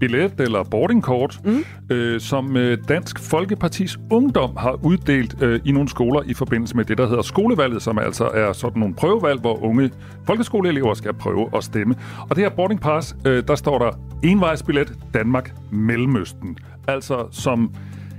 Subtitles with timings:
[0.00, 1.64] billet eller boardingkort, mm.
[1.90, 6.84] øh, som øh, Dansk Folkepartis Ungdom har uddelt øh, i nogle skoler i forbindelse med
[6.84, 9.90] det, der hedder skolevalget, som altså er sådan nogle prøvevalg, hvor unge
[10.26, 11.94] folkeskoleelever skal prøve at stemme.
[12.20, 13.90] Og det her boardingpass, øh, der står der
[14.22, 16.58] envejsbillet Danmark Mellemøsten.
[16.88, 17.74] Altså som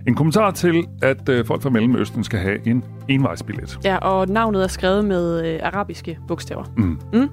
[0.08, 3.80] en kommentar til, at øh, folk fra Mellemøsten skal have en envejsbillet.
[3.84, 6.64] Ja, og navnet er skrevet med øh, arabiske bogstaver.
[6.78, 7.00] Mm.
[7.14, 7.30] Mm.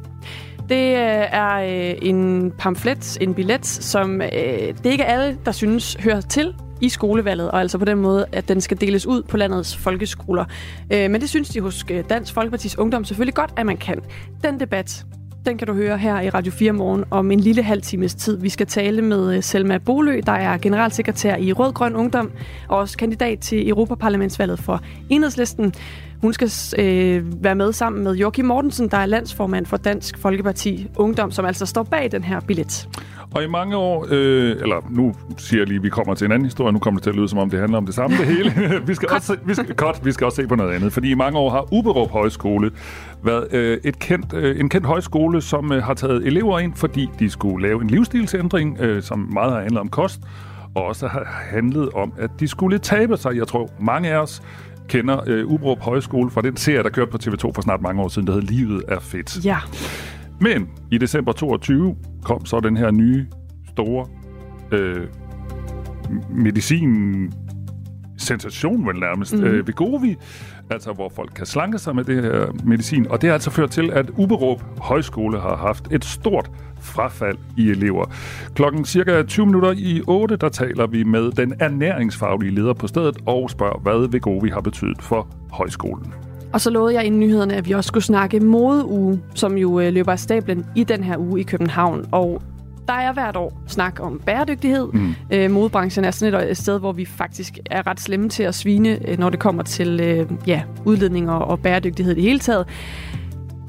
[0.72, 5.38] Det øh, er øh, en pamflet, en billet, som øh, det ikke er ikke alle,
[5.44, 9.06] der synes hører til i skolevalget, og altså på den måde, at den skal deles
[9.06, 10.44] ud på landets folkeskoler.
[10.90, 14.00] Men det synes de hos Dansk Folkepartis Ungdom selvfølgelig godt, at man kan.
[14.44, 15.04] Den debat,
[15.46, 18.38] den kan du høre her i Radio 4 morgen om en lille halv times tid.
[18.38, 22.30] Vi skal tale med Selma Bolø, der er generalsekretær i Rød Grøn Ungdom,
[22.68, 25.74] og også kandidat til Europaparlamentsvalget for Enhedslisten.
[26.22, 30.88] Hun skal øh, være med sammen med Joachim Mortensen, der er landsformand for Dansk Folkeparti
[30.96, 32.88] Ungdom, som altså står bag den her billet.
[33.34, 36.32] Og i mange år, øh, eller nu siger jeg lige, at vi kommer til en
[36.32, 38.16] anden historie, nu kommer det til at lyde, som om det handler om det samme
[38.16, 38.52] det hele.
[38.86, 41.14] vi, skal også, vi, skal, cut, vi skal også se på noget andet, fordi i
[41.14, 42.70] mange år har Uberup Højskole
[43.24, 47.08] været øh, et kendt, øh, en kendt højskole, som øh, har taget elever ind, fordi
[47.18, 50.20] de skulle lave en livsstilsændring, øh, som meget har handlet om kost,
[50.74, 53.36] og også har handlet om, at de skulle tabe sig.
[53.36, 54.42] Jeg tror, mange af os
[54.88, 58.08] kender øh, Ubrup Højskole fra den serie, der kørte på TV2 for snart mange år
[58.08, 59.44] siden, der hed Livet er fedt.
[59.44, 59.58] Ja.
[60.40, 63.26] Men i december 22 kom så den her nye,
[63.72, 64.06] store
[64.72, 65.06] øh,
[66.30, 67.32] medicin
[68.18, 69.44] sensation vel nærmest, mm.
[69.44, 70.16] øh, Vegovi,
[70.70, 73.06] altså hvor folk kan slanke sig med det her medicin.
[73.08, 76.50] Og det har altså ført til, at Uberup Højskole har haft et stort
[76.82, 78.04] frafald i elever.
[78.54, 83.16] Klokken cirka 20 minutter i 8, der taler vi med den ernæringsfaglige leder på stedet
[83.26, 86.14] og spørger, hvad Vegovi har betydet for højskolen.
[86.52, 89.92] Og så lovede jeg i nyhederne, at vi også skulle snakke modeuge, som jo øh,
[89.92, 92.06] løber af stablen i den her uge i København.
[92.12, 92.42] Og
[92.88, 94.88] der er hvert år snak om bæredygtighed.
[94.92, 95.14] Mm.
[95.30, 99.08] Øh, modebranchen er sådan et sted, hvor vi faktisk er ret slemme til at svine,
[99.08, 102.66] øh, når det kommer til øh, ja, udledninger og bæredygtighed i det hele taget.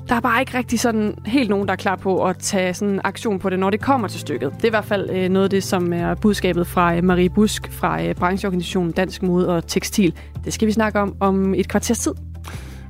[0.09, 3.01] Der er bare ikke rigtig sådan helt nogen, der er klar på at tage sådan
[3.03, 4.53] aktion på det, når det kommer til stykket.
[4.55, 7.29] Det er i hvert fald øh, noget af det, som er budskabet fra øh, Marie
[7.29, 10.13] Busk fra øh, brancheorganisationen Dansk Mode og Tekstil.
[10.45, 12.11] Det skal vi snakke om om et kvarters tid.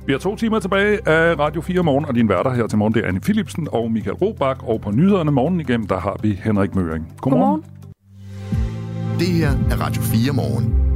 [0.06, 2.94] Vi har to timer tilbage af Radio 4 morgen, og din værter her til morgen,
[2.94, 4.68] det er Anne Philipsen og Michael Robach.
[4.68, 7.12] Og på nyhederne morgen igennem, der har vi Henrik Møring.
[7.20, 7.62] Godmorgen.
[7.62, 9.18] Godmorgen.
[9.18, 10.93] Det her er Radio 4 morgen.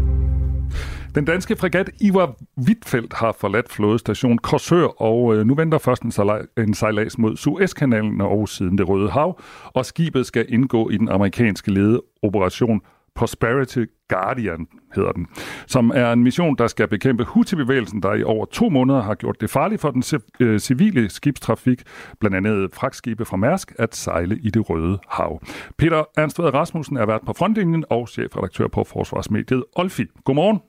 [1.19, 2.35] Den danske fregat Ivar
[2.67, 7.37] Wittfeldt har forladt flådestation Korsør, og øh, nu venter først en, sejla- en sejlads mod
[7.37, 12.81] Suezkanalen og siden det Røde Hav, og skibet skal indgå i den amerikanske ledede operation
[13.15, 15.27] Prosperity Guardian hedder den,
[15.67, 19.41] som er en mission, der skal bekæmpe Houthi-bevægelsen, der i over to måneder har gjort
[19.41, 20.03] det farligt for den
[20.41, 21.83] øh, civile skibstrafik,
[22.21, 25.43] blandt andet fragtskibe fra Mærsk, at sejle i det røde hav.
[25.79, 30.05] Peter Ernstved Rasmussen er vært på frontlinjen og chefredaktør på Forsvarsmediet Olfi.
[30.25, 30.61] Godmorgen.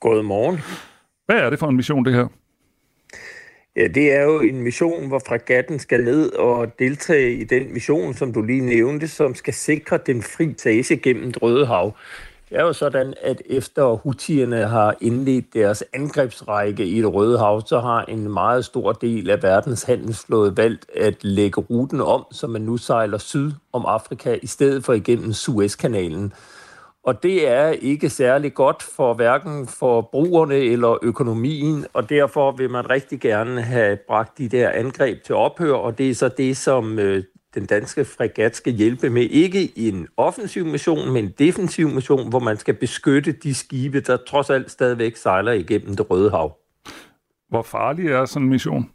[0.00, 0.58] Godmorgen.
[1.26, 2.26] Hvad er det for en mission, det her?
[3.76, 8.14] Ja, det er jo en mission, hvor fregatten skal ned og deltage i den mission,
[8.14, 11.96] som du lige nævnte, som skal sikre den fri tage gennem det Røde Hav.
[12.50, 17.62] Det er jo sådan, at efter hutierne har indledt deres angrebsrække i det Røde Hav,
[17.66, 22.46] så har en meget stor del af verdens handelsflåde valgt at lægge ruten om, så
[22.46, 26.32] man nu sejler syd om Afrika i stedet for igennem Suezkanalen.
[27.04, 32.70] Og det er ikke særlig godt for hverken for brugerne eller økonomien, og derfor vil
[32.70, 36.56] man rigtig gerne have bragt de der angreb til ophør, og det er så det,
[36.56, 39.22] som øh, den danske fregat skal hjælpe med.
[39.22, 44.00] Ikke i en offensiv mission, men en defensiv mission, hvor man skal beskytte de skibe,
[44.00, 46.56] der trods alt stadigvæk sejler igennem det Røde Hav.
[47.48, 48.90] Hvor farlig er sådan en mission?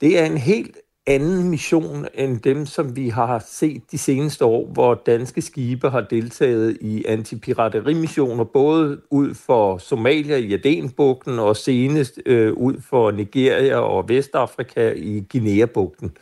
[0.00, 0.76] Det er en helt
[1.06, 6.00] anden mission end dem, som vi har set de seneste år, hvor danske skibe har
[6.00, 13.78] deltaget i antipiraterimissioner, både ud for Somalia i Adenbugten og senest øh, ud for Nigeria
[13.78, 16.16] og Vestafrika i Guinea-bugten.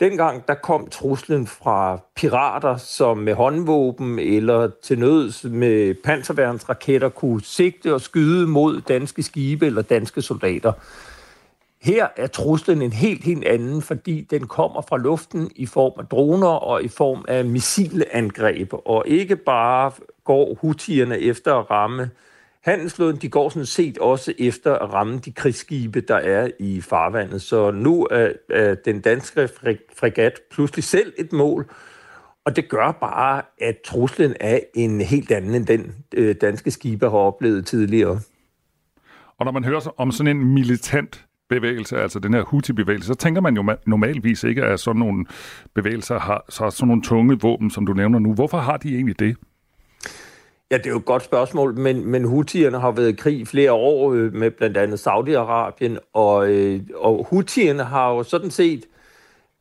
[0.00, 7.42] Dengang der kom truslen fra pirater, som med håndvåben eller til nøds med panserværnsraketter kunne
[7.42, 10.72] sigte og skyde mod danske skibe eller danske soldater.
[11.82, 16.06] Her er truslen en helt, helt anden, fordi den kommer fra luften i form af
[16.06, 19.92] droner og i form af missileangreb, og ikke bare
[20.24, 22.10] går hutierne efter at ramme
[22.64, 27.42] handelsflåden, de går sådan set også efter at ramme de krigsskibe, der er i farvandet.
[27.42, 29.48] Så nu er, er den danske
[29.96, 31.70] fregat pludselig selv et mål,
[32.44, 37.10] Og det gør bare, at truslen er en helt anden end den øh, danske skibe
[37.10, 38.20] har oplevet tidligere.
[39.38, 43.40] Og når man hører om sådan en militant bevægelse, altså den her Houthi-bevægelse, så tænker
[43.40, 45.24] man jo normalvis ikke, at sådan nogle
[45.74, 48.34] bevægelser har så sådan nogle tunge våben, som du nævner nu.
[48.34, 49.36] Hvorfor har de egentlig det?
[50.70, 53.44] Ja, det er jo et godt spørgsmål, men, men Houthierne har været i krig i
[53.44, 58.84] flere år øh, med blandt andet Saudi-Arabien, og, øh, og Houthierne har jo sådan set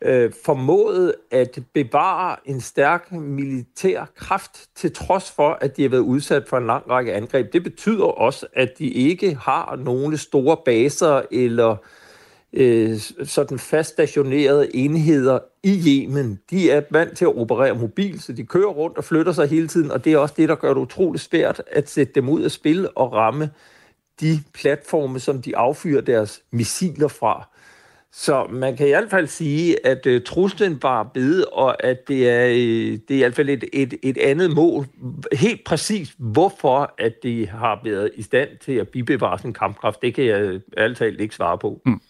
[0.01, 6.01] øh, formået at bevare en stærk militær kraft, til trods for, at de har været
[6.01, 7.53] udsat for en lang række angreb.
[7.53, 11.75] Det betyder også, at de ikke har nogle store baser eller
[12.53, 16.39] øh, sådan fast stationerede enheder i Yemen.
[16.49, 19.67] De er vant til at operere mobil, så de kører rundt og flytter sig hele
[19.67, 22.41] tiden, og det er også det, der gør det utroligt svært at sætte dem ud
[22.41, 23.49] af spil og ramme
[24.21, 27.47] de platforme, som de affyrer deres missiler fra.
[28.13, 32.29] Så man kan i hvert fald sige, at øh, truslen var bed, og at det
[32.29, 34.85] er, øh, det er i hvert fald et, et, et andet mål.
[35.33, 40.15] Helt præcis hvorfor, at de har været i stand til at bibevare sin kampkraft, det
[40.15, 41.81] kan jeg altid ikke svare på.
[41.85, 42.01] Mm.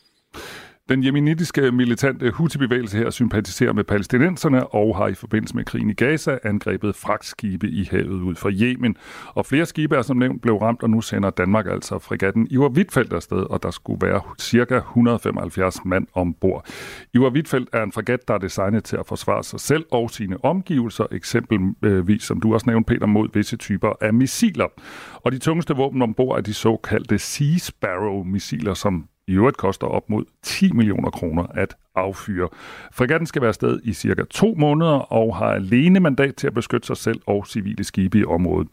[0.92, 5.94] Den jemenitiske militante Houthi-bevægelse her sympatiserer med palæstinenserne og har i forbindelse med krigen i
[5.94, 8.96] Gaza angrebet fragtskibe i havet ud fra Yemen.
[9.28, 12.70] Og flere skibe er som nævnt blev ramt, og nu sender Danmark altså fregatten Ivar
[12.70, 14.78] Wittfeldt afsted, og der skulle være ca.
[14.78, 16.66] 175 mand ombord.
[17.14, 20.46] Ivar Wittfeldt er en fregat, der er designet til at forsvare sig selv og sine
[20.46, 24.68] omgivelser, eksempelvis, som du også nævnte, Peter, mod visse typer af missiler.
[25.16, 30.10] Og de tungeste våben ombord er de såkaldte Sea Sparrow-missiler, som i øvrigt koster op
[30.10, 32.50] mod 10 millioner kroner at affyre.
[32.92, 36.88] Fregatten skal være sted i cirka to måneder og har alene mandat til at beskytte
[36.88, 38.68] sig selv og civile skibe i området.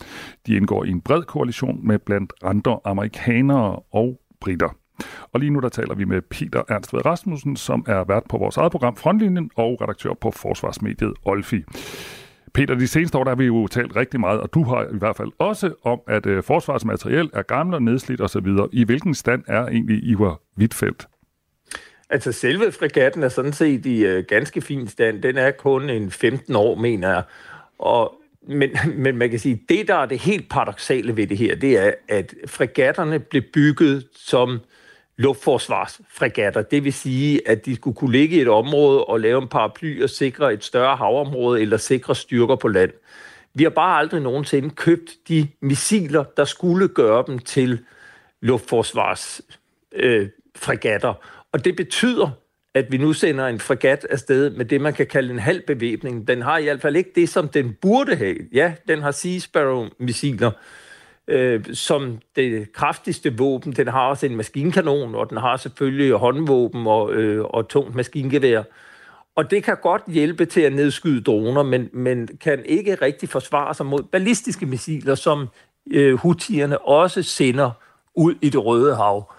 [0.46, 4.76] De indgår i en bred koalition med blandt andre amerikanere og britter.
[5.32, 8.56] Og lige nu der taler vi med Peter Ernst Rasmussen, som er vært på vores
[8.56, 11.64] eget program Frontlinjen og redaktør på forsvarsmediet Olfi.
[12.54, 14.98] Peter, de seneste år der har vi jo talt rigtig meget, og du har i
[14.98, 18.46] hvert fald også om, at øh, forsvarsmateriel er gammelt og nedslidt osv.
[18.72, 21.06] I hvilken stand er egentlig Ivar Wittfeldt?
[22.10, 25.22] Altså selve fregatten er sådan set i øh, ganske fin stand.
[25.22, 27.22] Den er kun en 15 år, mener jeg.
[27.78, 28.14] Og
[28.48, 28.70] men,
[29.04, 31.92] men man kan sige, det der er det helt paradoxale ved det her, det er,
[32.08, 34.60] at fregatterne blev bygget som
[35.18, 36.62] luftforsvarsfregatter.
[36.62, 40.02] Det vil sige, at de skulle kunne ligge i et område og lave en paraply
[40.02, 42.90] og sikre et større havområde eller sikre styrker på land.
[43.54, 47.78] Vi har bare aldrig nogensinde købt de missiler, der skulle gøre dem til
[48.42, 51.10] luftforsvarsfregatter.
[51.10, 51.16] Øh,
[51.52, 52.30] og det betyder,
[52.74, 56.28] at vi nu sender en fregat afsted med det, man kan kalde en halv bevæbning.
[56.28, 58.36] Den har i hvert fald ikke det, som den burde have.
[58.52, 60.50] Ja, den har Sea Sparrow-missiler,
[61.28, 63.72] øh, som det kraftigste våben.
[63.72, 68.62] Den har også en maskinkanon, og den har selvfølgelig håndvåben og, øh, og tungt maskingevær.
[69.36, 73.74] Og det kan godt hjælpe til at nedskyde droner, men, men kan ikke rigtig forsvare
[73.74, 75.48] sig mod ballistiske missiler, som
[75.90, 77.70] øh, hutierne også sender
[78.14, 79.32] ud i det røde hav.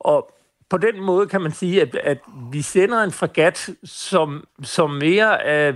[0.00, 0.35] Og
[0.70, 2.18] på den måde kan man sige, at, at
[2.52, 5.72] vi sender en fragat, som, som mere er,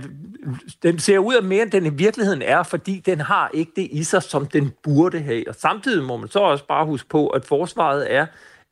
[0.83, 3.87] den ser ud af mere, end den i virkeligheden er, fordi den har ikke det
[3.91, 5.49] i sig, som den burde have.
[5.49, 8.25] Og samtidig må man så også bare huske på, at forsvaret er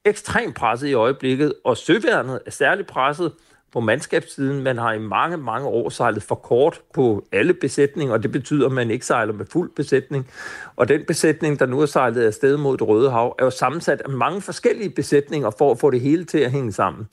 [0.06, 3.32] ekstremt presset i øjeblikket, og søværnet er særligt presset
[3.74, 4.64] på mandskabssiden.
[4.64, 8.66] Man har i mange, mange år sejlet for kort på alle besætninger, og det betyder,
[8.66, 10.28] at man ikke sejler med fuld besætning.
[10.76, 14.02] Og den besætning, der nu er sejlet afsted mod det Røde Hav, er jo sammensat
[14.02, 17.08] af mange forskellige besætninger for at få det hele til at hænge sammen.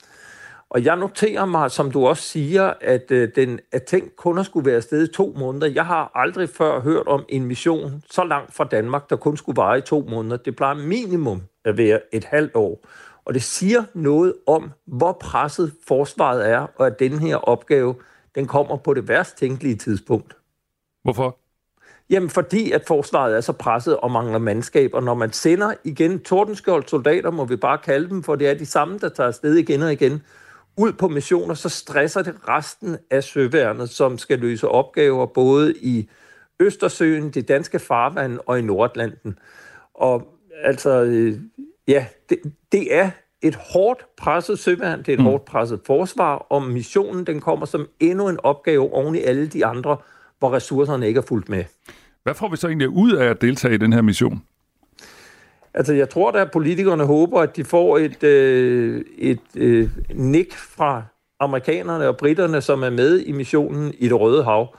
[0.69, 4.45] Og jeg noterer mig, som du også siger, at øh, den er tænkt kun at
[4.45, 5.67] skulle være afsted i to måneder.
[5.67, 9.57] Jeg har aldrig før hørt om en mission så langt fra Danmark, der kun skulle
[9.57, 10.37] vare i to måneder.
[10.37, 12.85] Det plejer minimum at være et halvt år.
[13.27, 17.95] Og det siger noget om, hvor presset forsvaret er, og at den her opgave,
[18.35, 20.37] den kommer på det værst tænkelige tidspunkt.
[21.03, 21.37] Hvorfor?
[22.09, 26.19] Jamen, fordi at forsvaret er så presset og mangler mandskab, og når man sender igen
[26.19, 29.55] tordenskjold soldater, må vi bare kalde dem, for det er de samme, der tager afsted
[29.55, 30.23] igen og igen,
[30.77, 36.09] ud på missioner, så stresser det resten af søværnet, som skal løse opgaver både i
[36.59, 39.39] Østersøen, det danske farvand og i Nordatlanten.
[39.93, 40.27] Og
[40.63, 41.39] altså, øh,
[41.87, 42.37] ja, det,
[42.71, 43.09] det er
[43.41, 45.25] et hårdt presset søværn, det er et mm.
[45.25, 49.65] hårdt presset forsvar, og missionen den kommer som endnu en opgave oven i alle de
[49.65, 49.97] andre,
[50.39, 51.63] hvor ressourcerne ikke er fuldt med.
[52.23, 54.43] Hvad får vi så egentlig ud af at deltage i den her mission?
[55.73, 61.03] Altså, jeg tror, at politikerne håber, at de får et, øh, et øh, nik fra
[61.39, 64.75] amerikanerne og britterne, som er med i missionen i det Røde Hav.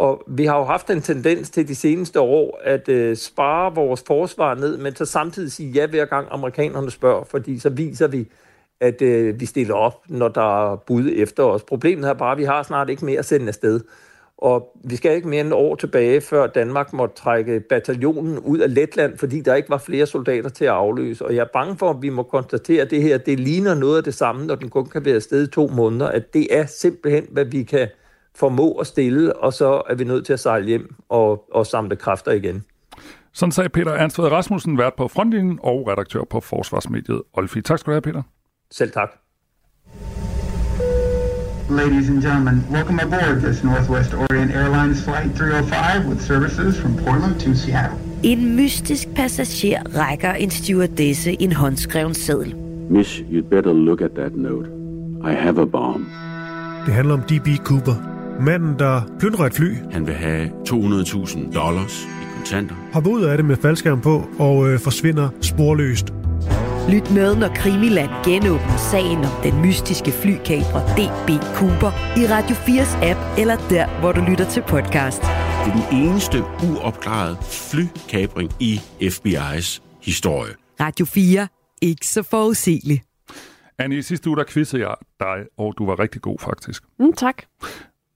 [0.00, 4.04] Og vi har jo haft en tendens til de seneste år at øh, spare vores
[4.06, 8.28] forsvar ned, men så samtidig sige ja hver gang amerikanerne spørger, fordi så viser vi,
[8.80, 11.62] at øh, vi stiller op, når der er bud efter os.
[11.62, 13.80] Problemet er bare, at vi har snart ikke mere at sende afsted.
[14.38, 18.58] Og vi skal ikke mere end et år tilbage, før Danmark måtte trække bataljonen ud
[18.58, 21.26] af Letland, fordi der ikke var flere soldater til at afløse.
[21.26, 23.96] Og jeg er bange for, at vi må konstatere, at det her det ligner noget
[23.96, 26.08] af det samme, når den kun kan være afsted i to måneder.
[26.08, 27.88] At det er simpelthen, hvad vi kan
[28.36, 31.96] formå at stille, og så er vi nødt til at sejle hjem og, og samle
[31.96, 32.64] kræfter igen.
[33.32, 37.60] Sådan sagde Peter Ernst Rasmussen, vært på frontlinjen og redaktør på Forsvarsmediet Olfi.
[37.62, 38.22] Tak skal du have, Peter.
[38.70, 39.10] Selv tak.
[41.70, 47.40] Ladies and gentlemen, welcome aboard this Northwest Orient Airlines Flight 305 with services from Portland
[47.40, 47.98] to Seattle.
[48.22, 52.56] En mystisk passager rækker en stewardesse en håndskreven seddel.
[52.90, 54.68] Miss, you'd better look at that note.
[55.24, 56.06] I have a bomb.
[56.86, 57.48] Det handler om D.B.
[57.64, 58.19] Cooper.
[58.40, 62.74] Manden, der plyndrer et fly, Han vil have 200.000 dollars i kontanter.
[62.92, 66.06] hopper ud af det med faldskærm på og øh, forsvinder sporløst.
[66.90, 73.04] Lyt med, når Krimiland genåbner sagen om den mystiske flykabrer DB Cooper i Radio 4's
[73.10, 75.20] app, eller der, hvor du lytter til podcast.
[75.20, 80.52] Det er den eneste uopklarede flykabring i FBI's historie.
[80.80, 81.48] Radio 4.
[81.82, 83.02] Ikke så forudsigeligt.
[83.78, 86.82] Annie, i sidste uge der quizzede jeg dig, og du var rigtig god faktisk.
[86.98, 87.42] Mm, tak.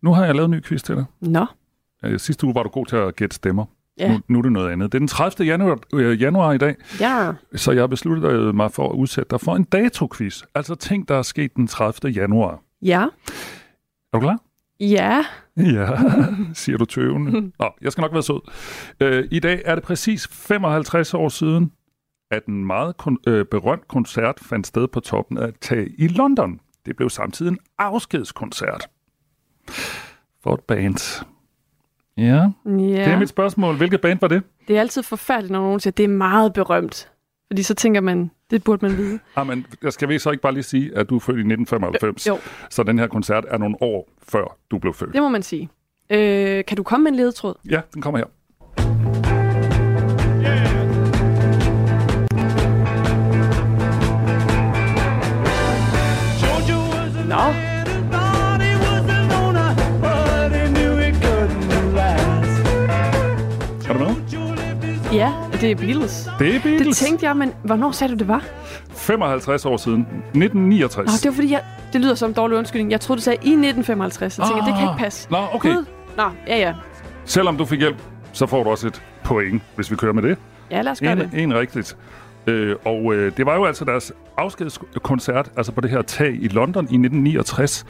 [0.05, 1.05] Nu har jeg lavet en ny quiz til dig.
[1.21, 1.47] Nå.
[2.05, 3.65] Øh, Sidste uge var du god til at gætte stemmer.
[3.99, 4.13] Ja.
[4.13, 4.93] Nu, nu er det noget andet.
[4.93, 5.45] Det er den 30.
[5.47, 7.33] januar, øh, januar i dag, Ja.
[7.55, 10.43] så jeg besluttede mig for at udsætte dig for en dato-quiz.
[10.55, 12.13] Altså ting, der er sket den 30.
[12.13, 12.61] januar.
[12.83, 13.03] Ja.
[13.03, 13.09] Er
[14.13, 14.39] du klar?
[14.81, 15.25] Ja.
[15.57, 15.89] Ja,
[16.55, 17.41] siger du tøvende.
[17.61, 18.41] Nå, jeg skal nok være sød.
[19.01, 21.73] Øh, I dag er det præcis 55 år siden,
[22.31, 26.09] at en meget kon- øh, berømt koncert fandt sted på toppen af et tag i
[26.09, 26.61] London.
[26.87, 28.87] Det blev samtidig en afskedskoncert.
[30.43, 31.25] For et band.
[32.17, 32.23] Ja,
[32.67, 32.71] Ja.
[32.71, 33.77] det er mit spørgsmål.
[33.77, 34.43] Hvilket band var det?
[34.69, 37.11] Det er altid forfærdeligt, når nogen siger, at det er meget berømt.
[37.47, 39.19] Fordi så tænker man, det burde man vide.
[39.37, 42.27] Jamen, jeg skal vi så ikke bare lige sige, at du er født i 1995,
[42.27, 42.39] Jo,
[42.71, 45.13] så den her koncert er nogle år før du blev født.
[45.13, 45.69] det må man sige.
[46.11, 47.55] Øh, kan du komme med en ledetråd?
[47.71, 48.27] Ja, den kommer her.
[65.65, 66.29] Det er Beatles.
[66.39, 66.99] Det er Beatles.
[66.99, 68.45] Det tænkte jeg, men hvornår sagde du, det var?
[68.95, 70.01] 55 år siden.
[70.01, 71.07] 1969.
[71.07, 72.91] Nå, det var fordi, jeg, det lyder som en dårlig undskyldning.
[72.91, 74.33] Jeg troede, du sagde i 1955.
[74.33, 75.31] Så tænkte jeg, det kan ikke passe.
[75.31, 75.75] Nå, okay.
[75.75, 75.85] Gud.
[76.17, 76.75] Nå, ja, ja.
[77.25, 77.97] Selvom du fik hjælp,
[78.33, 80.39] så får du også et point, hvis vi kører med det.
[80.71, 81.31] Ja, lad os gøre En, det.
[81.35, 81.97] en rigtigt.
[82.47, 86.49] Øh, og øh, det var jo altså deres afskedskoncert, altså på det her tag i
[86.49, 87.87] London i 1969.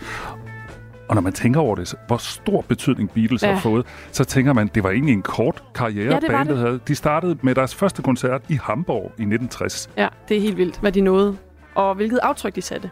[1.09, 3.49] Og når man tænker over det, hvor stor betydning Beatles ja.
[3.49, 3.55] Ja.
[3.55, 6.57] har fået, så tænker man, det var egentlig en kort karriere, Ja, det var bandet
[6.57, 6.65] det.
[6.65, 6.81] havde.
[6.89, 9.91] De startede med deres første koncert i Hamburg i 1960.
[9.97, 11.37] Ja, det er helt vildt, hvad de nåede.
[11.75, 12.91] Og hvilket aftryk de satte.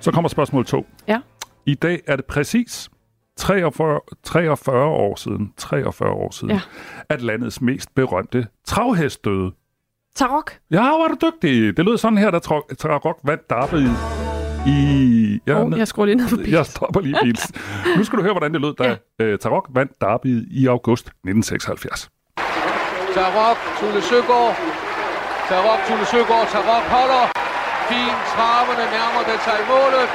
[0.00, 0.86] Så kommer spørgsmål to.
[1.08, 1.18] Ja.
[1.66, 2.88] I dag er det præcis
[3.36, 6.60] 43, 43 år siden, 43 år siden, Ja.
[7.08, 9.50] at landets mest berømte travhest døde.
[10.14, 10.52] Tarok.
[10.70, 11.76] Ja, er du dygtig.
[11.76, 12.38] Det lød sådan her, da
[12.78, 13.88] Tarok vandt derby
[14.66, 15.40] i...
[15.46, 16.66] Ja, Oh, jeg skruer lige ned på jeg Beatles.
[16.66, 17.52] stopper lige Beatles.
[17.96, 19.36] Nu skal du høre, hvordan det lød, da ja.
[19.36, 22.10] Tarok vandt derby i august 1976.
[23.14, 24.54] Tarok, Tule Søgaard.
[25.48, 26.46] Tarok, Tule Søgaard.
[26.54, 27.24] Tarok holder.
[27.90, 30.08] Fint traverne nærmer den sig i målet.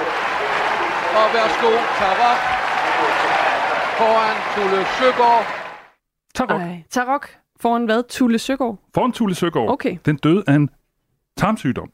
[1.20, 2.40] Og værsgo, Tarok.
[4.00, 5.46] Foran Tule Søgaard.
[6.36, 6.62] Tarok.
[6.62, 7.30] Ej, Tarok
[7.62, 8.04] foran hvad?
[8.10, 8.76] Tule Søgaard?
[8.94, 9.70] Foran Tule Søgaard.
[9.70, 9.98] Okay.
[10.06, 10.70] Den døde af en
[11.38, 11.90] tarmsygdom.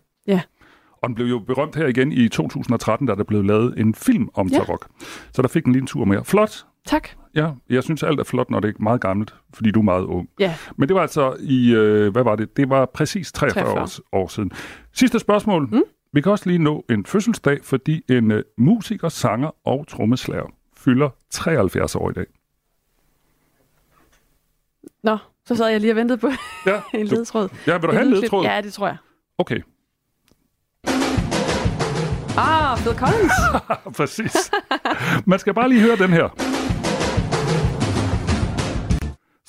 [1.03, 4.29] Og den blev jo berømt her igen i 2013, da der blev lavet en film
[4.33, 4.57] om Ja.
[4.57, 4.87] Tarok.
[5.33, 6.25] Så der fik den lige en tur mere.
[6.25, 6.65] Flot.
[6.85, 7.09] Tak.
[7.35, 10.03] Ja, jeg synes alt er flot, når det er meget gammelt, fordi du er meget
[10.03, 10.29] ung.
[10.39, 10.55] Ja.
[10.77, 12.57] Men det var altså i, øh, hvad var det?
[12.57, 14.03] Det var præcis 43, 43.
[14.13, 14.51] År, år siden.
[14.93, 15.67] Sidste spørgsmål.
[15.71, 15.83] Mm?
[16.13, 21.09] Vi kan også lige nå en fødselsdag, fordi en øh, musiker, sanger og trommeslager fylder
[21.29, 22.25] 73 år i dag.
[25.03, 26.29] Nå, så sad jeg lige og ventede på
[26.65, 27.49] Ja, en du, ledetråd.
[27.67, 28.45] ja vil du have en ledetråd?
[28.45, 28.97] Ja, det tror jeg.
[29.37, 29.61] Okay,
[32.37, 33.31] Ah, Phil Collins.
[33.97, 34.51] præcis.
[35.25, 36.29] Man skal bare lige høre den her.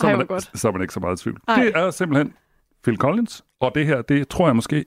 [0.01, 0.51] Så, Ej, er man, godt.
[0.59, 1.41] så er man ikke så meget i tvivl.
[1.49, 1.55] Ej.
[1.63, 2.35] Det er simpelthen
[2.83, 4.85] Phil Collins, og det her, det tror jeg måske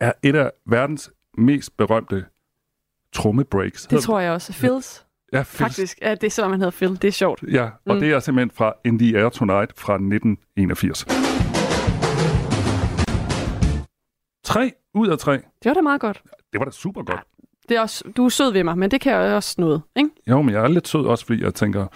[0.00, 2.24] er et af verdens mest berømte
[3.14, 3.86] trommebreaks.
[3.86, 4.52] Det tror jeg også.
[4.52, 5.98] Phils, Ja, Phil's faktisk.
[6.02, 7.02] Ja, det er sådan, man hedder Phil.
[7.02, 7.42] Det er sjovt.
[7.52, 8.00] Ja, og Mm.
[8.00, 11.06] det er simpelthen fra In the Air Tonight fra 1981.
[14.44, 15.32] 3 ud af 3.
[15.32, 16.22] Det var da meget godt.
[16.52, 17.20] Det var da super godt.
[17.68, 20.10] Det er også, du er sød ved mig, men det kan jeg også noget, ikke?
[20.26, 21.86] Jo, men jeg er lidt sød også, fordi jeg tænker,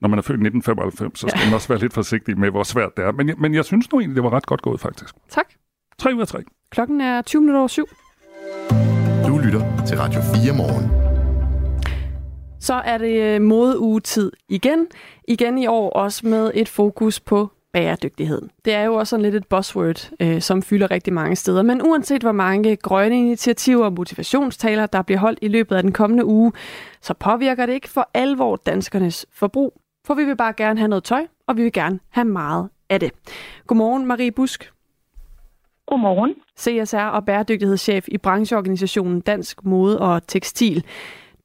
[0.00, 2.62] når man er født i 1995, så skal man også være lidt forsigtig med, hvor
[2.62, 3.12] svært det er.
[3.12, 5.14] Men, jeg- men jeg synes nu egentlig, det var ret godt gået, faktisk.
[5.28, 5.46] Tak.
[5.98, 6.38] 3 ud af 3.
[6.70, 7.84] Klokken er 20 minutter over syv.
[9.28, 10.90] Du lytter til Radio 4 morgen.
[12.60, 14.86] Så er det øh, modeugetid igen.
[15.28, 18.42] Igen i år også med et fokus på bæredygtighed.
[18.64, 21.62] Det er jo også sådan lidt et buzzword, øh, som fylder rigtig mange steder.
[21.62, 25.92] Men uanset hvor mange grønne initiativer og motivationstaler, der bliver holdt i løbet af den
[25.92, 26.52] kommende uge,
[27.02, 29.80] så påvirker det ikke for alvor danskernes forbrug.
[30.06, 33.00] For vi vil bare gerne have noget tøj, og vi vil gerne have meget af
[33.00, 33.10] det.
[33.66, 34.72] Godmorgen, Marie Busk.
[35.86, 36.34] Godmorgen.
[36.58, 40.84] CSR og bæredygtighedschef i brancheorganisationen Dansk Mode og Tekstil.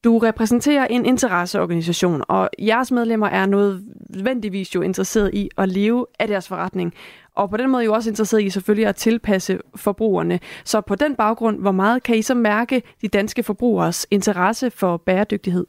[0.04, 6.28] Du repræsenterer en interesseorganisation, og jeres medlemmer er nødvendigvis jo interesseret i at leve af
[6.28, 6.94] deres forretning.
[7.36, 10.38] Og på den måde er I jo også interesseret i selvfølgelig at tilpasse forbrugerne.
[10.64, 14.96] Så på den baggrund, hvor meget kan I så mærke de danske forbrugers interesse for
[14.96, 15.66] bæredygtighed?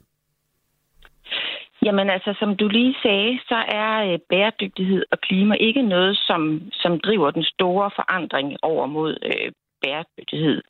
[1.86, 6.62] Jamen altså, som du lige sagde, så er øh, bæredygtighed og klima ikke noget, som,
[6.72, 9.52] som driver den store forandring over mod øh,
[9.84, 10.62] bæredygtighed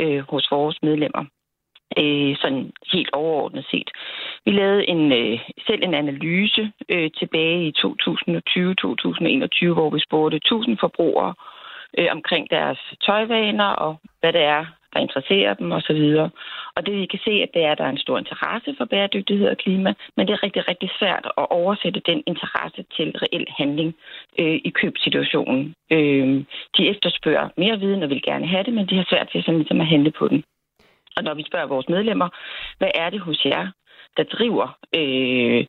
[0.00, 1.24] øh, hos vores medlemmer.
[1.98, 3.90] Øh, sådan helt overordnet set.
[4.44, 10.78] Vi lavede en, øh, selv en analyse øh, tilbage i 2020-2021, hvor vi spurgte 1000
[10.78, 11.34] forbrugere
[11.98, 14.64] øh, omkring deres tøjvaner og hvad det er,
[14.94, 16.02] der interesserer dem osv.
[16.76, 18.84] Og det vi kan se, at det er, at der er en stor interesse for
[18.84, 23.46] bæredygtighed og klima, men det er rigtig, rigtig svært at oversætte den interesse til reel
[23.58, 23.94] handling
[24.38, 25.74] øh, i købsituationen.
[25.90, 26.44] Øh,
[26.76, 29.58] de efterspørger mere viden og vil gerne have det, men de har svært til sådan,
[29.58, 30.44] ligesom at handle på den.
[31.16, 32.28] Og når vi spørger vores medlemmer,
[32.78, 33.66] hvad er det hos jer,
[34.16, 35.66] der driver øh,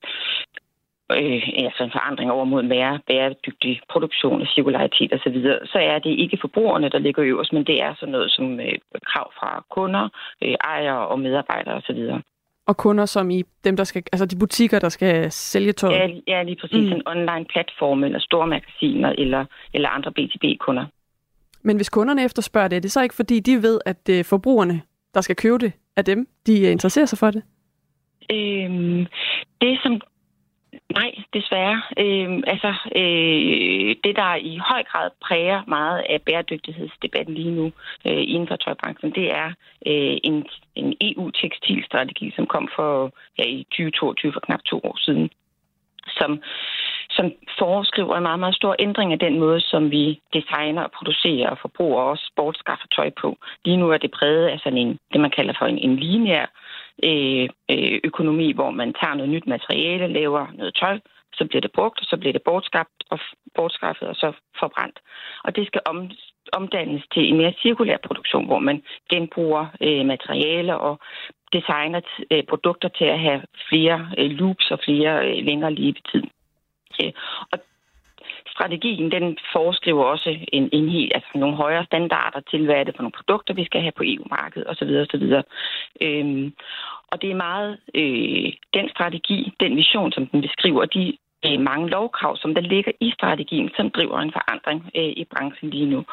[1.12, 6.00] øh, altså en forandring over mod mere bæredygtig produktion og cirkularitet osv., så, så er
[6.00, 9.66] det ikke forbrugerne, der ligger øverst, men det er sådan noget som øh, krav fra
[9.70, 10.10] kunder,
[10.44, 12.02] øh, ejere og medarbejdere osv.
[12.68, 15.94] Og kunder som i dem, der skal, altså de butikker, der skal sælge tøj?
[15.94, 16.90] Ja, ja lige præcis.
[16.90, 16.96] Mm.
[16.96, 20.86] En online platform eller store magasiner eller, eller andre B2B-kunder.
[21.62, 24.82] Men hvis kunderne efterspørger det, er det så ikke fordi, de ved, at øh, forbrugerne,
[25.16, 27.44] der skal købe det, af dem, de øh, interesserer sig for det?
[28.32, 29.06] Øhm,
[29.62, 30.02] det, som
[30.90, 31.82] Nej, desværre.
[32.00, 37.66] Øhm, altså, øh, det, der i høj grad præger meget af bæredygtighedsdebatten lige nu
[38.08, 39.48] øh, inden for tøjbranchen, det er
[39.90, 45.30] øh, en, en EU-tekstilstrategi, som kom for ja, i 2022 for knap to år siden,
[46.08, 46.42] som,
[47.16, 51.50] som foreskriver en meget, meget stor ændring af den måde, som vi designer og producerer
[51.50, 53.38] og forbruger og også sportskaffer tøj på.
[53.66, 56.46] Lige nu er det præget af sådan en, det man kalder for en, en lineær
[57.04, 61.00] øh, øh, økonomi, hvor man tager noget nyt materiale, laver noget tøj,
[61.38, 63.20] så bliver det brugt, og så bliver det bortskabt og
[63.56, 65.00] bortskaffet og så forbrændt.
[65.44, 66.12] Og det skal om,
[66.54, 71.00] omdannes til en mere cirkulær produktion, hvor man genbruger øh, materialer og
[71.54, 72.02] designer
[72.32, 76.24] øh, produkter til at have flere øh, loops og flere øh, længere levetid
[77.00, 77.14] til.
[77.52, 77.60] og
[78.56, 82.96] strategien, den foreskriver også en, en helt, altså nogle højere standarder til, hvad er det
[82.96, 84.92] for nogle produkter, vi skal have på EU-markedet osv.
[85.06, 85.26] osv.
[86.02, 86.54] Øhm,
[87.12, 91.90] og det er meget øh, den strategi, den vision, som den beskriver, de øh, mange
[91.90, 96.06] lovkrav, som der ligger i strategien, som driver en forandring øh, i branchen lige nu.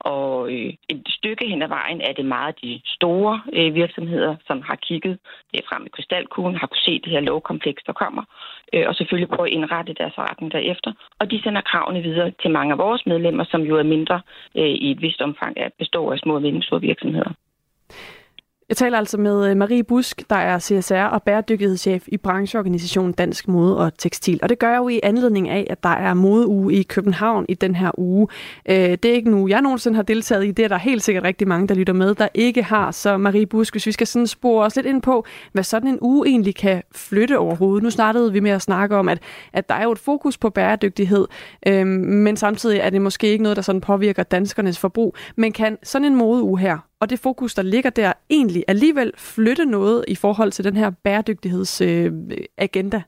[0.00, 4.62] Og øh, et stykke hen ad vejen er det meget de store øh, virksomheder, som
[4.68, 5.18] har kigget
[5.54, 8.24] øh, frem i krystalkuglen, har kunne se det her lovkompleks, der kommer,
[8.72, 10.92] øh, og selvfølgelig prøve at indrette deres retning derefter.
[11.18, 14.20] Og de sender kravene videre til mange af vores medlemmer, som jo er mindre
[14.56, 17.32] øh, i et vist omfang at består af små og mellemstore virksomheder.
[18.70, 23.48] Jeg taler altså med øh, Marie Busk, der er CSR og bæredygtighedschef i brancheorganisationen Dansk
[23.48, 24.38] Mode og Tekstil.
[24.42, 27.54] Og det gør jeg jo i anledning af, at der er modeuge i København i
[27.54, 28.28] den her uge.
[28.68, 30.50] Øh, det er ikke nu, jeg nogensinde har deltaget i.
[30.50, 32.90] Det er der helt sikkert rigtig mange, der lytter med, der ikke har.
[32.90, 35.98] Så Marie Busk, hvis vi skal sådan spore os lidt ind på, hvad sådan en
[36.00, 37.82] uge egentlig kan flytte overhovedet.
[37.82, 39.18] Nu startede vi med at snakke om, at,
[39.52, 41.26] at der er jo et fokus på bæredygtighed,
[41.66, 45.16] øhm, men samtidig er det måske ikke noget, der sådan påvirker danskernes forbrug.
[45.36, 49.64] Men kan sådan en modeuge her og det fokus, der ligger der, egentlig alligevel flytte
[49.64, 52.96] noget i forhold til den her bæredygtighedsagenda?
[52.96, 53.02] Øh,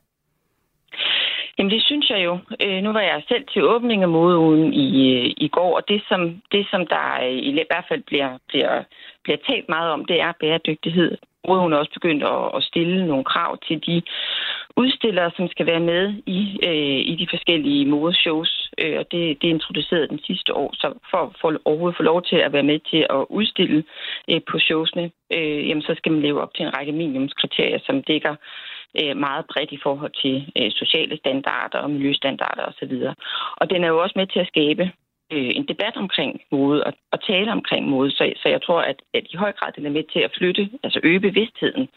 [1.59, 2.39] Jamen det synes jeg jo.
[2.61, 6.03] Øh, nu var jeg selv til åbning af modeugen i, øh, i går, og det
[6.09, 8.83] som, det, som der øh, i hvert fald bliver, bliver,
[9.25, 11.17] bliver talt meget om, det er bæredygtighed.
[11.49, 14.03] Modeugen er også begyndt at, at stille nogle krav til de
[14.77, 19.47] udstillere, som skal være med i, øh, i de forskellige modeshows, øh, og det, det
[19.49, 20.71] er introduceret den sidste år.
[20.75, 23.85] Så for, for overhovedet få lov til at være med til at udstille
[24.31, 28.03] øh, på showsene, øh, jamen, så skal man leve op til en række minimumskriterier, som
[28.03, 28.35] dækker
[29.01, 32.95] øh, meget bredt i forhold til øh, sociale standarder og miljøstandarder osv.
[33.57, 34.91] Og den er jo også med til at skabe
[35.33, 38.11] øh, en debat omkring mode og, og tale omkring mode.
[38.11, 40.71] Så, så jeg tror, at, at i høj grad den er med til at flytte,
[40.83, 41.89] altså øge bevidstheden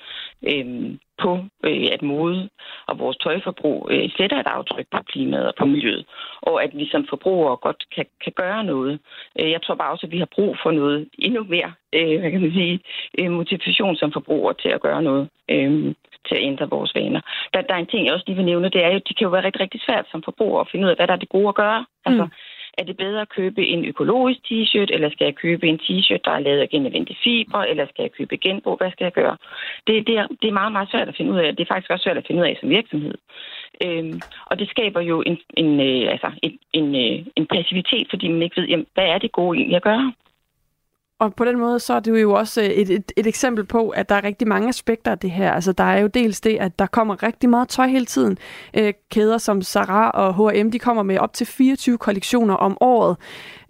[0.52, 1.32] øh, på,
[1.66, 2.50] øh, at mode
[2.88, 6.06] og vores tøjforbrug øh, sætter et aftryk på klimaet og på miljøet,
[6.42, 9.00] og at vi som forbrugere godt kan, kan gøre noget.
[9.40, 12.32] Øh, jeg tror bare også, at vi har brug for noget endnu mere, øh, hvad
[12.32, 12.80] kan man sige,
[13.20, 15.30] øh, motivation som forbrugere til at gøre noget.
[15.50, 15.94] Øh,
[16.28, 17.22] til at ændre vores vaner.
[17.54, 19.26] Der, der er en ting, jeg også lige vil nævne, det er jo, det kan
[19.26, 21.30] jo være rigtig, rigtig svært som forbruger at finde ud af, hvad der er det
[21.30, 21.86] gode at gøre.
[22.06, 22.32] Altså, mm.
[22.78, 26.32] Er det bedre at købe en økologisk t-shirt, eller skal jeg købe en t-shirt, der
[26.32, 28.78] er lavet af genanvendte fibre, eller skal jeg købe genbrug?
[28.78, 29.38] Hvad skal jeg gøre?
[29.88, 31.56] Det, det, er, det er meget, meget svært at finde ud af.
[31.56, 33.16] Det er faktisk også svært at finde ud af som virksomhed.
[33.84, 38.28] Øhm, og det skaber jo en, en, øh, altså en, en, øh, en passivitet, fordi
[38.28, 40.14] man ikke ved, jamen, hvad er det gode egentlig at gøre?
[41.20, 43.90] Og på den måde, så er det jo også øh, et, et, et eksempel på,
[43.90, 45.52] at der er rigtig mange aspekter af det her.
[45.52, 48.38] Altså, der er jo dels det, at der kommer rigtig meget tøj hele tiden.
[48.74, 53.18] Øh, kæder som Zara og H&M, de kommer med op til 24 kollektioner om året.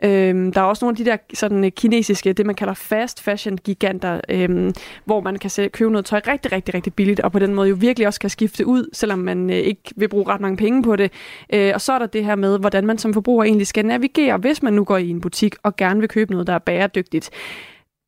[0.03, 3.23] Øhm, der er også nogle af de der sådan, øh, kinesiske, det man kalder fast
[3.23, 4.73] fashion giganter, øhm,
[5.05, 7.69] hvor man kan se, købe noget tøj rigtig, rigtig, rigtig billigt, og på den måde
[7.69, 10.83] jo virkelig også kan skifte ud, selvom man øh, ikke vil bruge ret mange penge
[10.83, 11.11] på det.
[11.53, 14.37] Øh, og så er der det her med, hvordan man som forbruger egentlig skal navigere,
[14.37, 17.29] hvis man nu går i en butik og gerne vil købe noget, der er bæredygtigt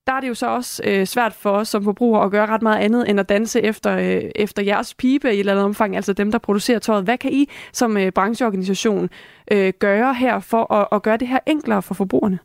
[0.08, 2.62] der er det jo så også øh, svært for os som forbrugere at gøre ret
[2.62, 5.96] meget andet end at danse efter, øh, efter jeres pibe i et eller andet omfang,
[5.96, 7.04] altså dem, der producerer tøjet.
[7.04, 9.10] Hvad kan I som øh, brancheorganisation
[9.52, 12.40] øh, gøre her for at, at gøre det her enklere for forbrugerne?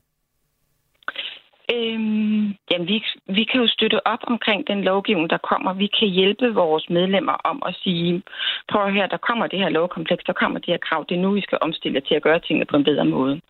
[1.75, 5.73] Øhm, jamen, vi, vi kan jo støtte op omkring den lovgivning, der kommer.
[5.73, 8.23] Vi kan hjælpe vores medlemmer om at sige,
[8.69, 11.31] prøv her, der kommer det her lovkompleks, der kommer det her krav, det er nu,
[11.33, 13.41] vi skal omstille til at gøre tingene på en bedre måde.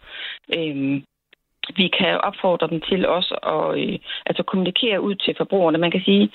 [0.57, 1.05] Øhm,
[1.77, 5.79] vi kan opfordre dem til også at øh, altså kommunikere ud til forbrugerne.
[5.79, 6.31] Man kan sige,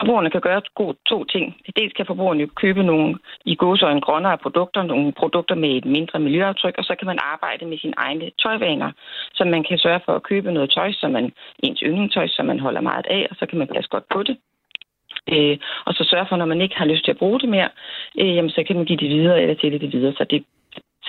[0.00, 0.62] Forbrugerne kan gøre
[1.10, 1.56] to ting.
[1.76, 3.56] Dels kan forbrugerne købe nogle i
[3.96, 7.78] en grønnere produkter, nogle produkter med et mindre miljøaftryk, og så kan man arbejde med
[7.78, 8.90] sine egne tøjvaner,
[9.34, 11.32] så man kan sørge for at købe noget tøj, som man,
[11.62, 14.36] ens yndlingstøj, som man holder meget af, og så kan man passe godt på det.
[15.32, 17.68] Øh, og så sørge for, når man ikke har lyst til at bruge det mere,
[18.20, 20.12] øh, jamen, så kan man give det videre eller tælle det videre.
[20.12, 20.44] Så det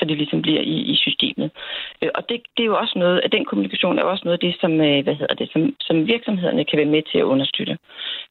[0.01, 1.49] så det ligesom bliver i, i systemet.
[2.01, 4.45] Øh, og det, det er jo også noget, at den kommunikation er også noget af
[4.47, 7.77] det, som, øh, hvad hedder det, som, som virksomhederne kan være med til at understøtte.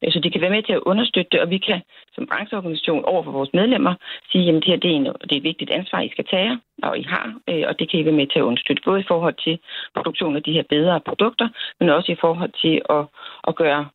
[0.02, 1.80] Øh, så de kan være med til at understøtte det, og vi kan
[2.14, 3.94] som brancheorganisation over for vores medlemmer
[4.32, 6.58] sige, at det her det er, en, det er et vigtigt ansvar, I skal tage,
[6.82, 9.08] og I har, øh, og det kan I være med til at understøtte, både i
[9.08, 9.58] forhold til
[9.94, 11.48] produktion af de her bedre produkter,
[11.80, 13.04] men også i forhold til at,
[13.48, 13.88] at gøre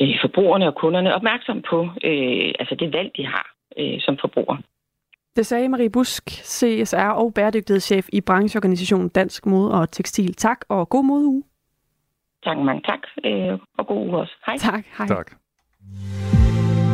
[0.00, 3.46] øh, forbrugerne og kunderne opmærksom på øh, altså det valg, de har
[3.78, 4.56] øh, som forbruger.
[5.36, 10.34] Det sagde Marie Busk, CSR og bæredygtighedschef i brancheorganisationen Dansk Mode og Tekstil.
[10.34, 11.42] Tak og god modeuge.
[12.44, 12.98] Tak, mange tak.
[13.24, 14.32] Øh, og god uge også.
[14.46, 14.56] Hej.
[14.58, 15.06] Tak, hej.
[15.06, 15.30] Tak.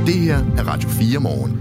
[0.07, 1.53] Det her er Radio 4 morgen.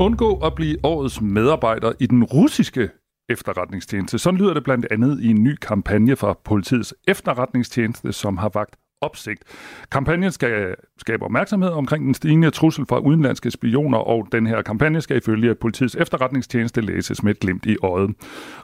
[0.00, 2.90] Undgå at blive årets medarbejder i den russiske
[3.28, 4.18] efterretningstjeneste.
[4.18, 8.76] Sådan lyder det blandt andet i en ny kampagne fra politiets efterretningstjeneste, som har vagt
[9.00, 9.42] opsigt.
[9.92, 15.00] Kampagnen skal skabe opmærksomhed omkring den stigende trussel fra udenlandske spioner, og den her kampagne
[15.00, 18.10] skal ifølge politiets efterretningstjeneste læses med et glimt i øjet.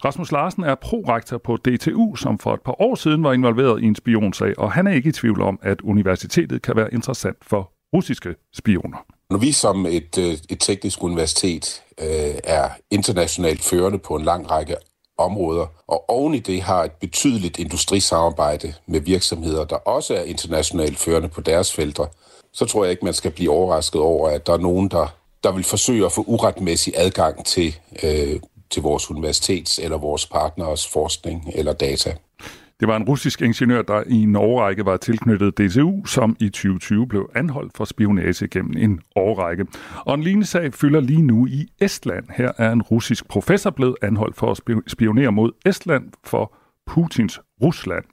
[0.04, 3.84] Rasmus Larsen er prorektor på DTU, som for et par år siden var involveret i
[3.84, 7.72] en spionsag, og han er ikke i tvivl om, at universitetet kan være interessant for
[7.94, 8.98] russiske spioner.
[9.30, 14.50] Når vi som et, øh, et teknisk universitet øh, er internationalt førende på en lang
[14.50, 14.76] række
[15.18, 20.98] områder, og oven i det har et betydeligt industrisamarbejde med virksomheder, der også er internationalt
[20.98, 22.06] førende på deres felter,
[22.52, 25.06] så tror jeg ikke, man skal blive overrasket over, at der er nogen, der,
[25.44, 30.86] der vil forsøge at få uretmæssig adgang til, øh, til vores universitets eller vores partners
[30.86, 32.14] forskning eller data.
[32.82, 37.08] Det var en russisk ingeniør, der i en årrække var tilknyttet DTU, som i 2020
[37.08, 39.66] blev anholdt for spionage gennem en årrække.
[40.04, 42.24] Og en lignende sag fylder lige nu i Estland.
[42.36, 46.54] Her er en russisk professor blevet anholdt for at spionere mod Estland for
[46.86, 48.04] Putins Rusland.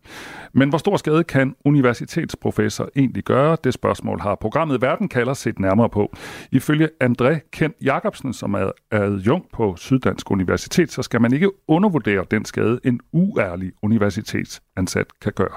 [0.53, 3.57] Men hvor stor skade kan universitetsprofessor egentlig gøre?
[3.63, 6.15] Det spørgsmål har programmet Verden kalder set nærmere på.
[6.51, 12.25] Ifølge André Kent Jacobsen, som er adjunkt på Syddansk Universitet, så skal man ikke undervurdere
[12.31, 15.55] den skade, en uærlig universitetsansat kan gøre.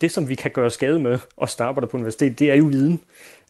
[0.00, 3.00] Det, som vi kan gøre skade med og arbejder på universitet, det er jo viden.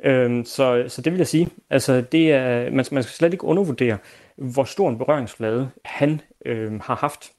[0.05, 1.49] Øhm, så, så det vil jeg sige.
[1.71, 3.99] Altså, det er, man, man skal slet ikke undervurdere,
[4.37, 7.33] hvor stor en berøringsflade han øhm, har haft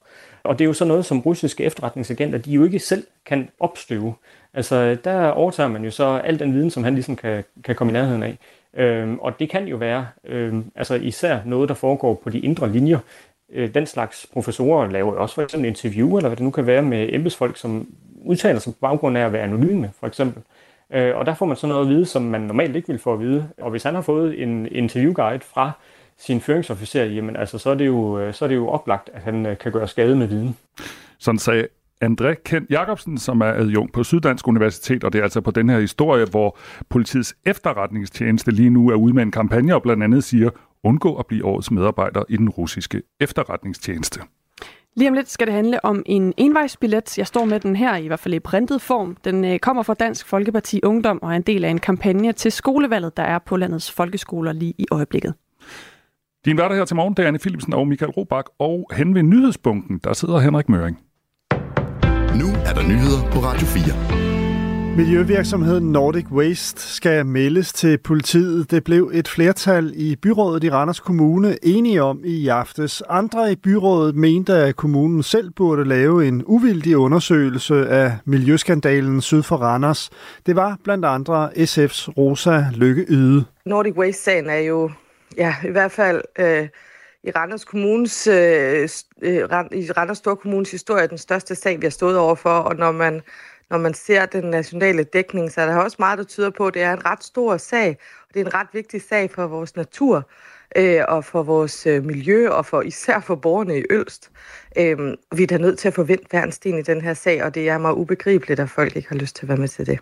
[0.43, 4.13] og det er jo så noget, som russiske efterretningsagenter, de jo ikke selv kan opstøve.
[4.53, 7.91] Altså, der overtager man jo så al den viden, som han ligesom kan, kan komme
[7.91, 8.37] i nærheden af.
[8.73, 12.71] Øhm, og det kan jo være øhm, altså især noget, der foregår på de indre
[12.71, 12.99] linjer.
[13.53, 16.67] Øh, den slags professorer laver jo også for eksempel interview, eller hvad det nu kan
[16.67, 17.87] være med embedsfolk, som
[18.25, 20.43] udtaler sig på baggrund af at være anonyme, for eksempel.
[20.93, 23.13] Øh, og der får man sådan noget at vide, som man normalt ikke vil få
[23.13, 23.49] at vide.
[23.57, 25.71] Og hvis han har fået en interviewguide fra
[26.17, 29.21] sin føringsofficer, jamen altså, så er det jo, øh, så er det jo oplagt, at
[29.21, 30.57] han øh, kan gøre skade med viden.
[31.19, 31.67] Sådan sagde
[32.03, 35.69] André Kent Jacobsen, som er adjunkt på Syddansk Universitet, og det er altså på den
[35.69, 36.57] her historie, hvor
[36.89, 40.49] politiets efterretningstjeneste lige nu er ude med en kampagne og blandt andet siger,
[40.83, 44.19] undgå at blive årets medarbejder i den russiske efterretningstjeneste.
[44.95, 47.17] Lige om lidt skal det handle om en envejsbillet.
[47.17, 49.17] Jeg står med den her, i hvert fald i printet form.
[49.25, 52.51] Den øh, kommer fra Dansk Folkeparti Ungdom og er en del af en kampagne til
[52.51, 55.33] skolevalget, der er på landets folkeskoler lige i øjeblikket.
[56.45, 59.23] Din værter her til morgen, det er Anne Philipsen og Michael Robach, og hen ved
[59.23, 60.97] nyhedsbunken, der sidder Henrik Møring.
[62.41, 64.97] Nu er der nyheder på Radio 4.
[64.97, 68.71] Miljøvirksomheden Nordic Waste skal meldes til politiet.
[68.71, 73.03] Det blev et flertal i byrådet i Randers Kommune enige om i aftes.
[73.09, 79.43] Andre i byrådet mente, at kommunen selv burde lave en uvildig undersøgelse af miljøskandalen syd
[79.43, 80.09] for Randers.
[80.45, 83.45] Det var blandt andre SF's Rosa Lykke Yde.
[83.65, 84.91] Nordic Waste-sagen er jo
[85.37, 86.67] ja, i hvert fald øh,
[87.23, 88.89] i Randers Kommunes, øh,
[89.21, 93.21] øh i Randers Storkommunes historie den største sag, vi har stået overfor, og når man
[93.69, 96.73] når man ser den nationale dækning, så er der også meget, der tyder på, at
[96.73, 97.89] det er en ret stor sag,
[98.27, 100.29] og det er en ret vigtig sag for vores natur
[100.75, 104.31] øh, og for vores øh, miljø, og for især for borgerne i Ølst.
[104.77, 104.97] Øh,
[105.35, 107.55] vi er da nødt til at få vendt hver sten i den her sag, og
[107.55, 109.99] det er meget ubegribeligt, at folk ikke har lyst til at være med til det.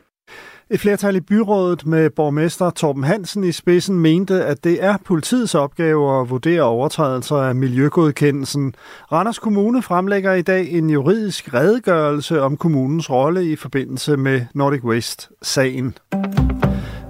[0.73, 5.55] Et flertal i byrådet med borgmester Torben Hansen i spidsen mente, at det er politiets
[5.55, 8.73] opgave at vurdere overtrædelser af miljøgodkendelsen.
[9.11, 14.83] Randers Kommune fremlægger i dag en juridisk redegørelse om kommunens rolle i forbindelse med Nordic
[14.83, 15.93] Waste-sagen.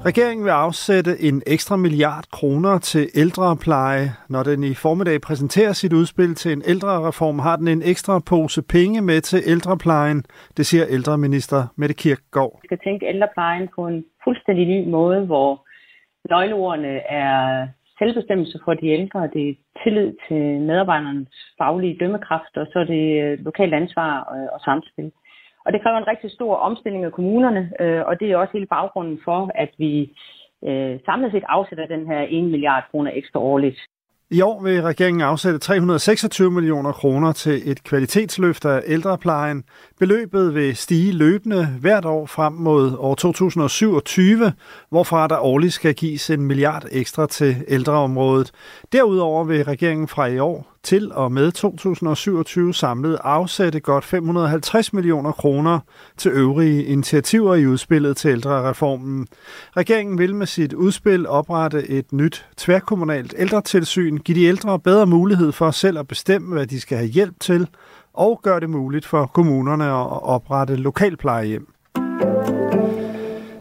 [0.06, 4.13] Regeringen vil afsætte en ekstra milliard kroner til ældrepleje.
[4.30, 8.62] Når den i formiddag præsenterer sit udspil til en ældrereform, har den en ekstra pose
[8.62, 10.24] penge med til ældreplejen.
[10.58, 12.60] Det siger ældreminister Mette Kirkgaard.
[12.62, 13.06] Vi skal tænke
[13.51, 15.65] design på en fuldstændig ny måde, hvor
[16.29, 17.67] nøgleordene er
[17.99, 23.23] selvbestemmelse for de ældre, det er tillid til medarbejdernes faglige dømmekraft, og så er det
[23.23, 25.11] øh, lokalt ansvar øh, og samspil.
[25.65, 28.65] Og det kræver en rigtig stor omstilling af kommunerne, øh, og det er også hele
[28.65, 30.13] baggrunden for, at vi
[31.05, 33.79] samlet set afsætter den her 1 milliard kroner ekstra årligt.
[34.34, 39.63] I år vil regeringen afsætte 326 millioner kroner til et kvalitetsløft af ældreplejen.
[40.00, 44.54] Beløbet vil stige løbende hvert år frem mod år 2027,
[44.89, 48.52] hvorfra der årligt skal gives en milliard ekstra til ældreområdet.
[48.91, 55.32] Derudover vil regeringen fra i år til og med 2027 samlet afsætte godt 550 millioner
[55.32, 55.80] kroner
[56.17, 59.28] til øvrige initiativer i udspillet til ældrereformen.
[59.78, 65.52] Regeringen vil med sit udspil oprette et nyt tværkommunalt ældretilsyn, give de ældre bedre mulighed
[65.52, 67.67] for selv at bestemme, hvad de skal have hjælp til,
[68.13, 71.70] og gøre det muligt for kommunerne at oprette lokalplejehjem.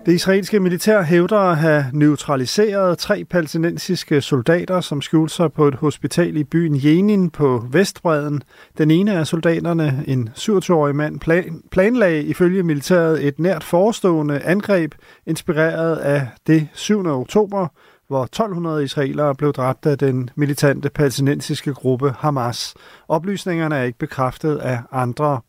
[0.06, 5.74] Det israelske militær hævder at have neutraliseret tre palæstinensiske soldater, som skjulte sig på et
[5.74, 8.42] hospital i byen Jenin på Vestbreden.
[8.78, 14.94] Den ene af soldaterne, en 27-årig mand, plan- planlagde ifølge militæret et nært forestående angreb,
[15.26, 17.06] inspireret af det 7.
[17.06, 17.66] oktober,
[18.08, 22.74] hvor 1200 israelere blev dræbt af den militante palæstinensiske gruppe Hamas.
[23.08, 25.40] Oplysningerne er ikke bekræftet af andre.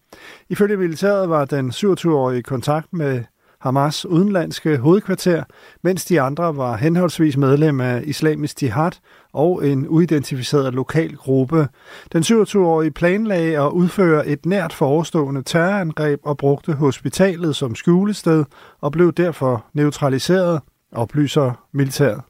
[0.50, 3.24] Ifølge militæret var den 27-årige i kontakt med
[3.62, 5.44] Hamas udenlandske hovedkvarter,
[5.84, 8.92] mens de andre var henholdsvis medlem af Islamisk Jihad
[9.34, 11.68] og en uidentificeret lokal gruppe.
[12.14, 18.46] Den 27-årige planlagde at udføre et nært forestående terrorangreb og brugte hospitalet som skjulested
[18.82, 22.22] og blev derfor neutraliseret, oplyser militæret.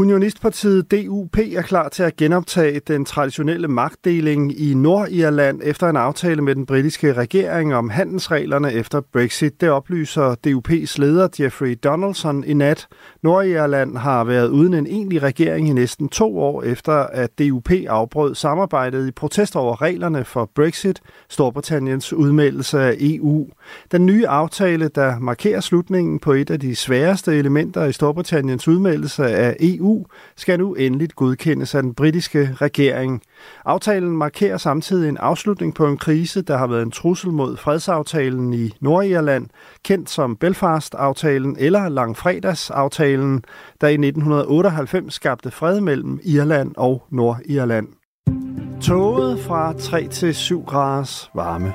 [0.00, 6.42] Unionistpartiet DUP er klar til at genoptage den traditionelle magtdeling i Nordirland efter en aftale
[6.42, 9.60] med den britiske regering om handelsreglerne efter Brexit.
[9.60, 12.86] Det oplyser DUP's leder Jeffrey Donaldson i nat.
[13.22, 18.34] Nordirland har været uden en egentlig regering i næsten to år efter, at DUP afbrød
[18.34, 23.46] samarbejdet i protest over reglerne for Brexit, Storbritanniens udmeldelse af EU.
[23.92, 29.26] Den nye aftale, der markerer slutningen på et af de sværeste elementer i Storbritanniens udmeldelse
[29.26, 33.22] af EU, EU skal nu endeligt godkendes af den britiske regering.
[33.64, 38.54] Aftalen markerer samtidig en afslutning på en krise, der har været en trussel mod fredsaftalen
[38.54, 39.46] i Nordirland,
[39.84, 43.44] kendt som Belfast-aftalen eller Langfredags-aftalen,
[43.80, 47.88] der i 1998 skabte fred mellem Irland og Nordirland.
[48.82, 51.74] Toget fra 3 til 7 graders varme.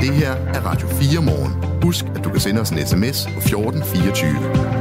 [0.00, 1.82] Det her er Radio 4 morgen.
[1.82, 4.77] Husk, at du kan sende os en sms på 1424.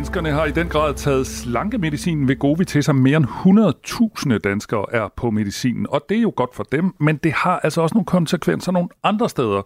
[0.00, 2.94] Danskerne har i den grad taget slankemedicinen ved Govi til sig.
[2.94, 3.26] Mere end
[4.32, 7.58] 100.000 danskere er på medicinen, og det er jo godt for dem, men det har
[7.58, 9.62] altså også nogle konsekvenser nogle andre steder.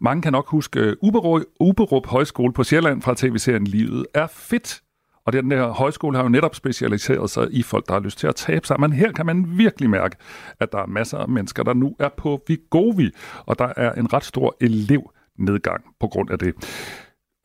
[0.00, 4.80] Mange kan nok huske øh, Uberup, Uberup Højskole på Sjælland fra tv-serien Livet er fedt.
[5.26, 8.26] Og den der højskole har jo netop specialiseret sig i folk, der har lyst til
[8.26, 8.80] at tabe sig.
[8.80, 10.16] Men her kan man virkelig mærke,
[10.60, 13.10] at der er masser af mennesker, der nu er på Vigovi,
[13.46, 16.54] og der er en ret stor elevnedgang på grund af det.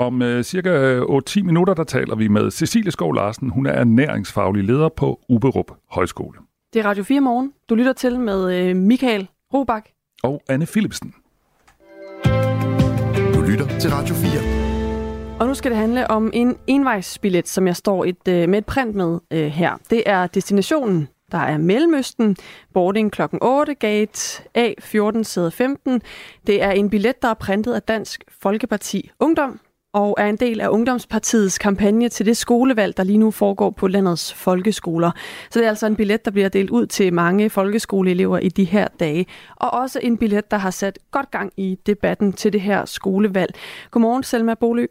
[0.02, 3.50] Om øh, cirka 8-10 minutter, der taler vi med Cecilie Skov Larsen.
[3.50, 6.38] Hun er ernæringsfaglig leder på Uberup Højskole.
[6.74, 7.54] Det er Radio 4 morgen.
[7.70, 9.86] Du lytter til med øh, Michael Robach.
[10.24, 11.14] Og Anne Philipsen.
[13.34, 15.40] Du lytter til Radio 4.
[15.40, 18.66] Og nu skal det handle om en envejsbillet, som jeg står et, øh, med et
[18.66, 19.78] print med øh, her.
[19.90, 22.38] Det er destinationen, der er Mellemøsten,
[22.74, 23.22] boarding kl.
[23.42, 26.02] 8, gate A14, sæde 15.
[26.48, 29.60] Det er en billet, der er printet af Dansk Folkeparti Ungdom,
[29.94, 33.88] og er en del af Ungdomspartiets kampagne til det skolevalg, der lige nu foregår på
[33.88, 35.12] landets folkeskoler.
[35.50, 38.64] Så det er altså en billet, der bliver delt ud til mange folkeskoleelever i de
[38.64, 39.26] her dage.
[39.56, 43.56] Og også en billet, der har sat godt gang i debatten til det her skolevalg.
[43.92, 44.86] Godmorgen, Selma Bolø.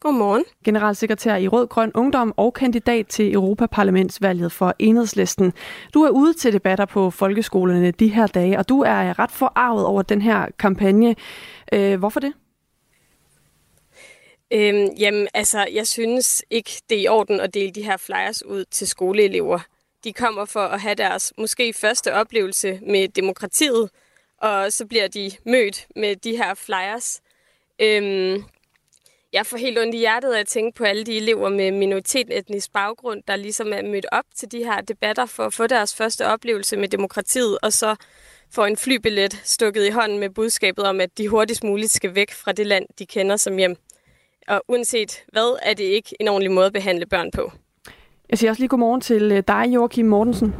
[0.00, 0.44] Godmorgen.
[0.64, 5.52] Generalsekretær i Rød Grøn Ungdom og kandidat til Europaparlamentsvalget for Enhedslisten.
[5.94, 9.86] Du er ude til debatter på folkeskolerne de her dage, og du er ret forarvet
[9.86, 11.14] over den her kampagne.
[11.72, 12.32] Øh, hvorfor det?
[14.50, 18.44] Øhm, jamen, altså, jeg synes ikke, det er i orden at dele de her flyers
[18.44, 19.60] ud til skoleelever.
[20.04, 23.90] De kommer for at have deres måske første oplevelse med demokratiet,
[24.38, 27.20] og så bliver de mødt med de her flyers.
[27.78, 28.44] Øhm,
[29.32, 32.72] jeg får helt ondt i hjertet af at tænke på alle de elever med minoritetsetnisk
[32.72, 36.26] baggrund, der ligesom er mødt op til de her debatter for at få deres første
[36.26, 37.96] oplevelse med demokratiet, og så
[38.50, 42.32] får en flybillet stukket i hånden med budskabet om, at de hurtigst muligt skal væk
[42.32, 43.76] fra det land, de kender som hjem.
[44.48, 47.52] Og uanset hvad, er det ikke en ordentlig måde at behandle børn på.
[48.30, 50.54] Jeg siger også lige godmorgen til øh, dig, Joachim Mortensen.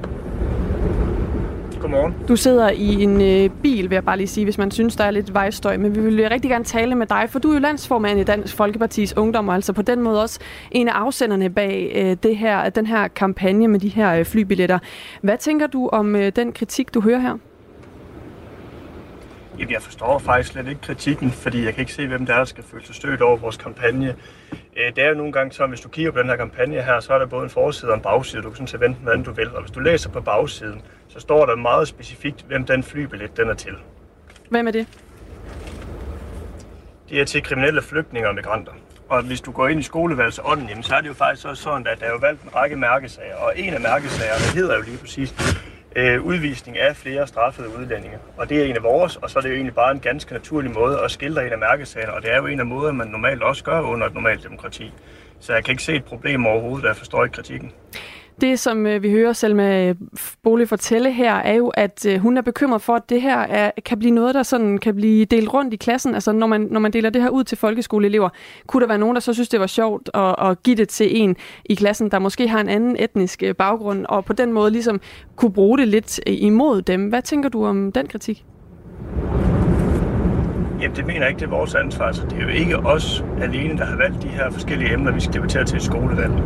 [1.80, 2.14] Godmorgen.
[2.28, 5.04] Du sidder i en øh, bil, vil jeg bare lige sige, hvis man synes, der
[5.04, 5.76] er lidt vejstøj.
[5.76, 8.56] Men vi vil rigtig gerne tale med dig, for du er jo landsformand i Dansk
[8.56, 12.70] Folkepartis Ungdom, og altså på den måde også en af afsenderne bag øh, det her,
[12.70, 14.78] den her kampagne med de her øh, flybilletter.
[15.22, 17.38] Hvad tænker du om øh, den kritik, du hører her?
[19.58, 22.38] Jamen, jeg forstår faktisk slet ikke kritikken, fordi jeg kan ikke se, hvem der er,
[22.38, 24.16] der skal føle sig stødt over vores kampagne.
[24.76, 27.00] Øh, det er jo nogle gange så, hvis du kigger på den her kampagne her,
[27.00, 28.42] så er der både en forside og en bagside.
[28.42, 29.54] Du kan sådan set vente, hvordan du vil.
[29.54, 33.48] Og hvis du læser på bagsiden, så står der meget specifikt, hvem den flybillet den
[33.48, 33.74] er til.
[34.48, 34.86] Hvem er det?
[37.08, 38.72] Det er til kriminelle flygtninge og migranter.
[39.08, 41.86] Og hvis du går ind i skolevalgsånden, jamen, så er det jo faktisk også sådan,
[41.86, 43.36] at der er jo valgt en række mærkesager.
[43.36, 45.34] Og en af mærkesagerne hedder jo lige præcis
[45.96, 48.18] øh, udvisning af flere straffede udlændinge.
[48.36, 50.32] Og det er en af vores, og så er det jo egentlig bare en ganske
[50.32, 53.08] naturlig måde at skildre en af mærkesagerne, og det er jo en af måderne, man
[53.08, 54.92] normalt også gør under et normalt demokrati.
[55.40, 57.72] Så jeg kan ikke se et problem overhovedet, og jeg forstår ikke kritikken.
[58.40, 59.94] Det, som øh, vi hører selv med øh,
[60.42, 63.70] Bolig fortælle her, er jo, at øh, hun er bekymret for, at det her er,
[63.84, 66.14] kan blive noget, der sådan kan blive delt rundt i klassen.
[66.14, 68.28] Altså, når man, når man deler det her ud til folkeskoleelever,
[68.66, 71.22] kunne der være nogen, der så synes, det var sjovt at, at give det til
[71.22, 74.70] en i klassen, der måske har en anden etnisk øh, baggrund, og på den måde
[74.70, 75.00] ligesom
[75.36, 77.08] kunne bruge det lidt øh, imod dem.
[77.08, 78.44] Hvad tænker du om den kritik?
[80.80, 82.12] Jamen, det mener jeg ikke, det er vores ansvar.
[82.12, 85.20] Så det er jo ikke os alene, der har valgt de her forskellige emner, vi
[85.20, 86.42] skal debattere til i skolevalget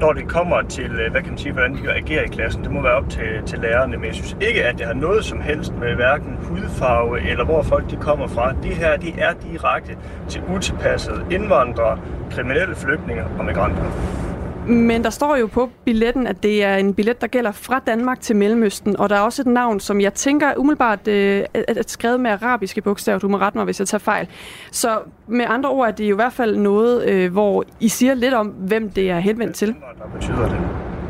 [0.00, 2.70] når det kommer til, øh, hvad kan man sige, hvordan de agerer i klassen, det
[2.70, 3.96] må være op til, til lærerne.
[3.96, 7.62] Men jeg synes ikke, at det har noget som helst med hverken hudfarve eller hvor
[7.62, 8.54] folk de kommer fra.
[8.62, 9.96] Det her, det er direkte
[10.28, 11.98] til utilpassede indvandrere,
[12.30, 14.25] kriminelle flygtninge og migranter.
[14.66, 18.20] Men der står jo på billetten, at det er en billet, der gælder fra Danmark
[18.20, 22.20] til Mellemøsten, og der er også et navn, som jeg tænker umiddelbart øh, er skrevet
[22.20, 23.18] med arabiske bogstaver.
[23.18, 24.28] Du må rette mig, hvis jeg tager fejl.
[24.70, 28.14] Så med andre ord er det jo i hvert fald noget, øh, hvor I siger
[28.14, 29.74] lidt om, hvem det er henvendt til.
[29.96, 30.58] Hvad betyder det?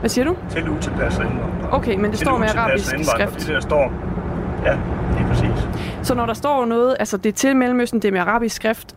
[0.00, 0.36] Hvad siger du?
[0.50, 1.72] Til utilpassede indvandrere.
[1.72, 3.38] Okay, men det til står med arabisk skrift.
[3.38, 3.92] Det der står,
[4.64, 5.68] ja, det er præcis.
[6.02, 8.96] Så når der står noget, altså det er til Mellemøsten, det er med arabisk skrift,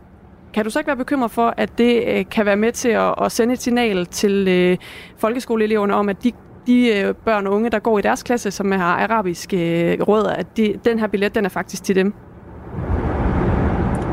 [0.54, 2.88] kan du så ikke være bekymret for, at det øh, kan være med til
[3.22, 4.76] at, sende et signal til øh,
[5.18, 6.32] folkeskoleeleverne om, at de,
[6.66, 10.56] de øh, børn og unge, der går i deres klasse, som har arabiske rødder, at
[10.56, 12.14] de, den her billet, den er faktisk til dem?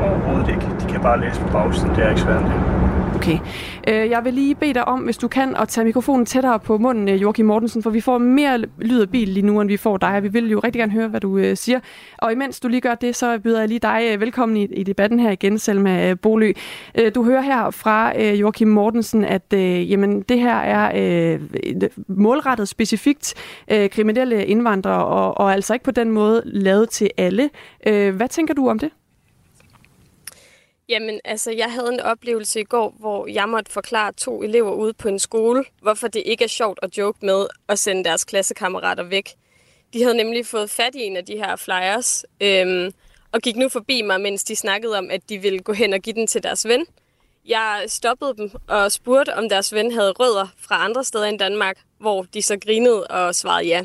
[0.02, 0.66] Overhovedet ikke.
[0.80, 1.94] De kan bare læse på bagsiden.
[1.94, 2.87] Det er ikke svært.
[3.28, 3.40] Okay.
[3.88, 6.78] Øh, jeg vil lige bede dig om, hvis du kan, at tage mikrofonen tættere på
[6.78, 9.76] munden, øh, Joachim Mortensen, for vi får mere lyd af bil lige nu, end vi
[9.76, 10.22] får dig.
[10.22, 11.80] Vi vil jo rigtig gerne høre, hvad du øh, siger.
[12.18, 14.82] Og imens du lige gør det, så byder jeg lige dig øh, velkommen i, i
[14.82, 16.52] debatten her igen, Selma Bolø.
[17.14, 19.42] Du hører her fra Joachim Mortensen, at
[19.90, 21.38] jamen, det her er
[22.08, 23.34] målrettet specifikt
[23.68, 27.50] kriminelle indvandrere, og, og altså ikke på den måde lavet til alle.
[27.86, 28.90] Hvad tænker du om det?
[30.88, 34.92] Jamen, altså, jeg havde en oplevelse i går, hvor jeg måtte forklare to elever ude
[34.92, 39.02] på en skole, hvorfor det ikke er sjovt at joke med at sende deres klassekammerater
[39.02, 39.28] væk.
[39.92, 42.92] De havde nemlig fået fat i en af de her flyers, øhm,
[43.32, 46.00] og gik nu forbi mig, mens de snakkede om, at de ville gå hen og
[46.00, 46.86] give den til deres ven.
[47.46, 51.78] Jeg stoppede dem og spurgte, om deres ven havde rødder fra andre steder end Danmark,
[51.98, 53.84] hvor de så grinede og svarede ja.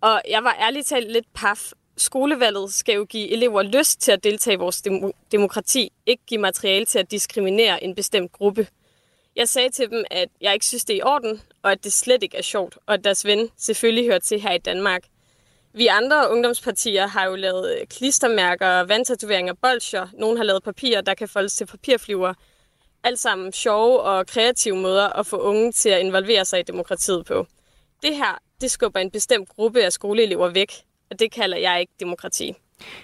[0.00, 4.24] Og jeg var ærligt talt lidt paf skolevalget skal jo give elever lyst til at
[4.24, 8.66] deltage i vores dem- demokrati, ikke give materiale til at diskriminere en bestemt gruppe.
[9.36, 11.92] Jeg sagde til dem, at jeg ikke synes, det er i orden, og at det
[11.92, 15.02] slet ikke er sjovt, og at deres ven selvfølgelig hører til her i Danmark.
[15.74, 20.06] Vi andre ungdomspartier har jo lavet klistermærker, vandtatoveringer, bolcher.
[20.12, 22.34] Nogle har lavet papirer, der kan foldes til papirflyver.
[23.04, 27.26] Alt sammen sjove og kreative måder at få unge til at involvere sig i demokratiet
[27.26, 27.46] på.
[28.02, 30.72] Det her, det skubber en bestemt gruppe af skoleelever væk,
[31.12, 32.54] og det kalder jeg ikke demokrati.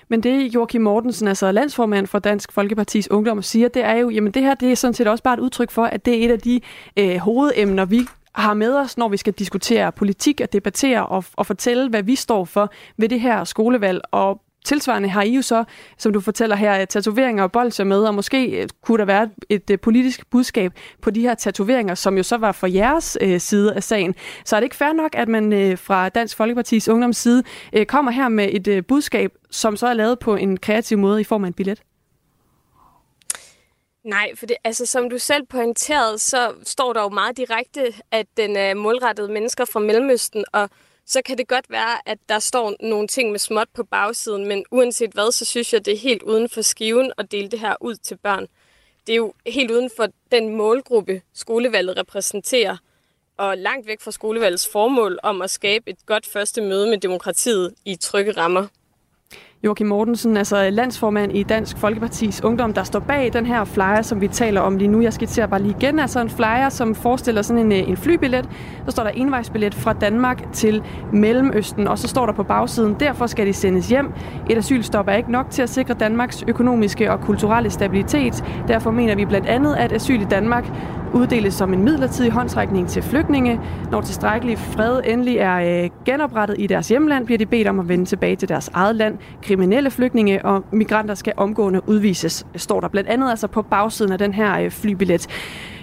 [0.08, 4.32] Men det Joachim Mortensen, altså landsformand for Dansk Folkepartis Ungdom, siger, det er jo, jamen
[4.32, 6.32] det her det er sådan set også bare et udtryk for, at det er et
[6.32, 6.60] af de
[6.96, 8.00] øh, hovedemner, vi
[8.34, 12.14] har med os, når vi skal diskutere politik og debattere og, og fortælle, hvad vi
[12.14, 14.00] står for ved det her skolevalg.
[14.10, 15.64] Og tilsvarende har I jo så,
[15.98, 19.70] som du fortæller her, tatoveringer og bolcher med, og måske øh, kunne der være et,
[19.70, 23.74] et politisk budskab på de her tatoveringer, som jo så var for jeres øh, side
[23.74, 24.14] af sagen.
[24.44, 27.42] Så er det ikke fair nok, at man øh, fra Dansk Folkepartis ungdomsside
[27.72, 31.20] øh, kommer her med et øh, budskab, som så er lavet på en kreativ måde
[31.20, 31.82] i form af en billet?
[34.04, 37.80] Nej, for det, altså, som du selv pointerede, så står der jo meget direkte,
[38.10, 40.70] at den er målrettet mennesker fra Mellemøsten, og
[41.08, 44.64] så kan det godt være, at der står nogle ting med småt på bagsiden, men
[44.70, 47.74] uanset hvad, så synes jeg, det er helt uden for skiven at dele det her
[47.80, 48.46] ud til børn.
[49.06, 52.76] Det er jo helt uden for den målgruppe, skolevalget repræsenterer,
[53.36, 57.74] og langt væk fra skolevalgets formål om at skabe et godt første møde med demokratiet
[57.84, 58.66] i trygge rammer.
[59.64, 64.20] Joachim Mortensen, altså landsformand i Dansk Folkepartis Ungdom, der står bag den her flyer, som
[64.20, 65.00] vi taler om lige nu.
[65.00, 65.98] Jeg skitserer bare lige igen.
[65.98, 68.48] Altså en flyer, som forestiller sådan en, en flybillet.
[68.84, 70.82] Så står der envejsbillet fra Danmark til
[71.12, 74.12] Mellemøsten, og så står der på bagsiden, derfor skal de sendes hjem.
[74.50, 78.44] Et asylstop er ikke nok til at sikre Danmarks økonomiske og kulturelle stabilitet.
[78.68, 80.70] Derfor mener vi blandt andet, at asyl i Danmark
[81.14, 83.60] uddeles som en midlertidig håndtrækning til flygtninge.
[83.90, 87.88] Når tilstrækkelig fred endelig er øh, genoprettet i deres hjemland, bliver de bedt om at
[87.88, 89.18] vende tilbage til deres eget land.
[89.42, 94.18] Kriminelle flygtninge og migranter skal omgående udvises, står der blandt andet altså på bagsiden af
[94.18, 95.26] den her øh, flybillet.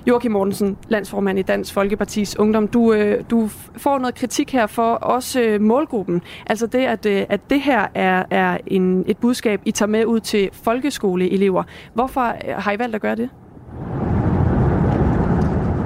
[0.07, 4.93] Joachim Mortensen, landsformand i Dansk Folkepartis Ungdom, du, øh, du får noget kritik her for
[4.93, 6.21] også øh, målgruppen.
[6.47, 10.05] Altså det, at, øh, at det her er, er en, et budskab, I tager med
[10.05, 11.63] ud til folkeskoleelever.
[11.93, 13.29] Hvorfor øh, har I valgt at gøre det?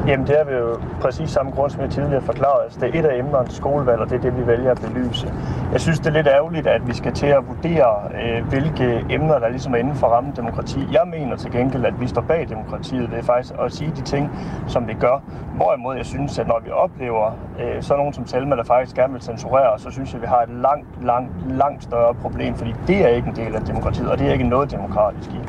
[0.09, 2.63] Jamen det er vi jo præcis samme grund, som jeg tidligere forklarede.
[2.63, 5.33] Altså, det er et af emnerne skolevalg, og det er det, vi vælger at belyse.
[5.71, 9.39] Jeg synes, det er lidt ærgerligt, at vi skal til at vurdere, øh, hvilke emner,
[9.39, 10.79] der ligesom er inden for rammen demokrati.
[10.91, 13.09] Jeg mener til gengæld, at vi står bag demokratiet.
[13.09, 14.31] Det er faktisk at sige de ting,
[14.67, 15.23] som vi gør.
[15.55, 19.13] Hvorimod jeg synes, at når vi oplever øh, sådan nogen som Selma, der faktisk gerne
[19.13, 22.75] vil censurere, så synes jeg, at vi har et langt, langt, langt større problem, fordi
[22.87, 25.39] det er ikke en del af demokratiet, og det er ikke noget demokratisk i.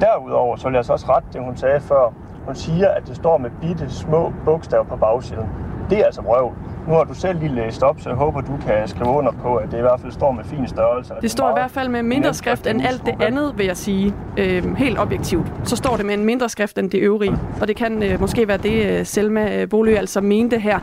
[0.00, 2.12] Derudover så vil jeg så også rette det, hun sagde før,
[2.46, 5.46] hun siger, at det står med bitte små bogstaver på bagsiden.
[5.90, 6.54] Det er altså vrøvl.
[6.88, 9.56] Nu har du selv lige læst op, så jeg håber, du kan skrive under på,
[9.56, 11.14] at det i hvert fald står med fin størrelse.
[11.22, 14.14] Det står i hvert fald med mindre skrift end alt det andet, vil jeg sige.
[14.36, 15.46] Øhm, helt objektivt.
[15.64, 17.38] Så står det med en mindre skrift end det øvrige.
[17.60, 20.78] Og det kan øh, måske være det, øh, Selma øh, Bolø altså mente her.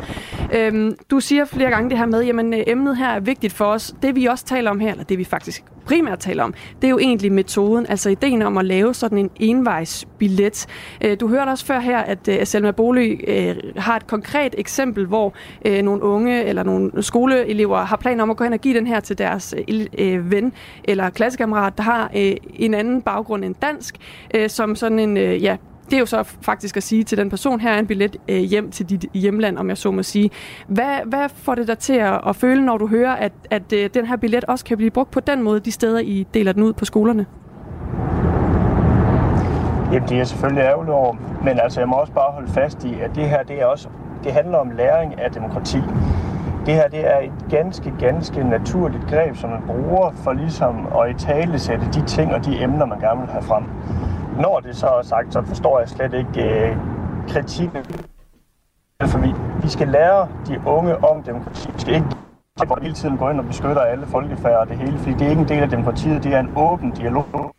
[0.53, 3.65] Øhm, du siger flere gange det her med, jamen øh, emnet her er vigtigt for
[3.65, 3.95] os.
[4.01, 6.91] Det vi også taler om her, eller det vi faktisk primært taler om, det er
[6.91, 10.65] jo egentlig metoden, altså ideen om at lave sådan en envejsbillet.
[11.03, 15.05] Øh, du hørte også før her, at øh, Selma Bolig øh, har et konkret eksempel,
[15.05, 15.33] hvor
[15.81, 18.99] nogle unge eller nogle skoleelever har planer om at gå hen og give den her
[18.99, 19.55] til deres
[20.21, 20.53] ven
[20.83, 22.09] eller klassekammerat, der har
[22.53, 23.95] en anden baggrund end dansk,
[24.47, 27.71] som sådan en, ja, det er jo så faktisk at sige til den person, her
[27.71, 30.29] er en billet øh, hjem til dit hjemland, om jeg så må sige.
[30.67, 33.89] Hvad, hvad får det dig til at, at føle, når du hører, at, at øh,
[33.93, 36.63] den her billet også kan blive brugt på den måde, de steder, I deler den
[36.63, 37.25] ud på skolerne?
[39.93, 42.93] Jamen, det er selvfølgelig ærgerlig over, men altså, jeg må også bare holde fast i,
[43.01, 43.87] at det her, det er også,
[44.23, 45.77] det handler om læring af demokrati.
[46.65, 51.09] Det her, det er et ganske, ganske naturligt greb, som man bruger for ligesom at
[51.09, 53.63] i tale sætte de ting og de emner, man gerne vil have frem.
[54.41, 56.77] Når det så er sagt, så forstår jeg slet ikke øh,
[57.27, 57.85] kritikken.
[59.05, 61.71] For vi, vi skal lære de unge om demokrati.
[61.71, 62.07] Vi skal ikke
[62.81, 65.41] hele tiden gå ind og beskytter alle folkefærd og det hele, fordi det er ikke
[65.41, 67.53] en del af demokratiet, det er en åben dialog.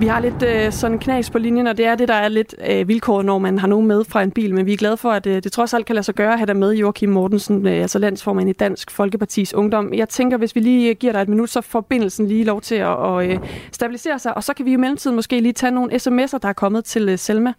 [0.00, 2.54] Vi har lidt øh, sådan knas på linjen, og det er det, der er lidt
[2.68, 4.54] øh, vilkår, når man har nogen med fra en bil.
[4.54, 6.38] Men vi er glade for, at øh, det trods alt kan lade sig gøre at
[6.38, 9.94] have dig med, Joachim Mortensen, øh, altså landsformand i Dansk Folkepartis Ungdom.
[9.94, 12.60] Jeg tænker, hvis vi lige øh, giver dig et minut, så får forbindelsen lige lov
[12.60, 13.38] til at øh,
[13.72, 16.52] stabilisere sig, og så kan vi i mellemtiden måske lige tage nogle sms'er, der er
[16.52, 17.52] kommet til øh, Selma.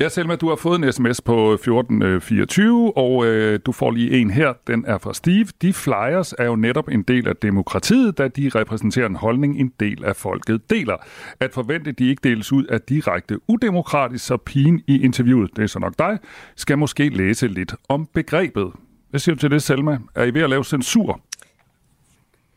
[0.00, 3.90] Ja, Selma, du har fået en sms på øh, 1424, øh, og øh, du får
[3.90, 4.52] lige en her.
[4.66, 5.46] Den er fra Steve.
[5.62, 9.72] De flyers er jo netop en del af demokratiet, da de repræsenterer en holdning, en
[9.80, 10.96] del af folket deler.
[11.40, 15.66] At forvente, de ikke deles ud af direkte udemokratisk, så pigen i interviewet, det er
[15.66, 16.18] så nok dig,
[16.56, 18.72] skal måske læse lidt om begrebet.
[19.10, 19.98] Hvad siger du til det, Selma?
[20.14, 21.20] Er I ved at lave censur?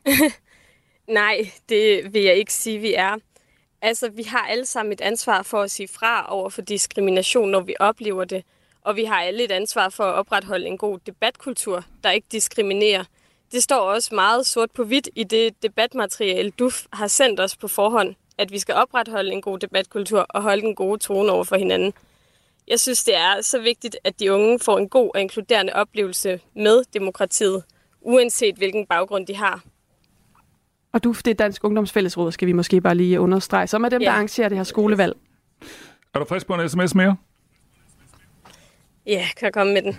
[1.07, 1.37] Nej,
[1.69, 3.15] det vil jeg ikke sige, vi er.
[3.81, 7.59] Altså, vi har alle sammen et ansvar for at sige fra over for diskrimination, når
[7.59, 8.43] vi oplever det.
[8.81, 13.03] Og vi har alle et ansvar for at opretholde en god debatkultur, der ikke diskriminerer.
[13.51, 17.67] Det står også meget sort på hvidt i det debatmateriale, du har sendt os på
[17.67, 21.55] forhånd, at vi skal opretholde en god debatkultur og holde en gode tone over for
[21.55, 21.93] hinanden.
[22.67, 26.39] Jeg synes, det er så vigtigt, at de unge får en god og inkluderende oplevelse
[26.55, 27.63] med demokratiet,
[28.01, 29.63] uanset hvilken baggrund de har.
[30.93, 34.01] Og du, det er Dansk Ungdomsfællesråd, skal vi måske bare lige understrege, som er dem,
[34.01, 34.05] ja.
[34.05, 35.17] der arrangerer det her skolevalg.
[36.13, 37.15] Er du frisk på en sms mere?
[39.05, 39.97] Ja, kan jeg komme med den.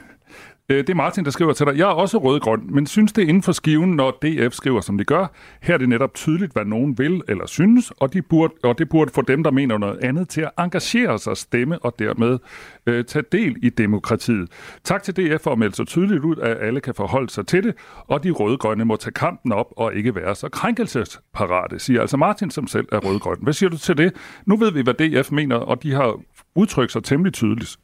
[0.70, 1.76] Øh, det er Martin, der skriver til dig.
[1.76, 4.98] Jeg er også rødgrøn, men synes det er inden for skiven, når DF skriver, som
[4.98, 5.26] de gør.
[5.62, 8.88] Her er det netop tydeligt, hvad nogen vil eller synes, og, de burde, og det
[8.88, 12.38] burde få dem, der mener noget andet, til at engagere sig, stemme og dermed
[12.86, 14.48] øh, tage del i demokratiet.
[14.84, 17.64] Tak til DF for at melde så tydeligt ud, at alle kan forholde sig til
[17.64, 17.74] det,
[18.06, 22.50] og de rødgrønne må tage kampen op og ikke være så krænkelsesparate, siger altså Martin,
[22.50, 23.36] som selv er rødgrøn.
[23.42, 24.12] Hvad siger du til det?
[24.46, 26.20] Nu ved vi, hvad DF mener, og de har
[26.54, 27.76] udtrykt sig temmelig tydeligt.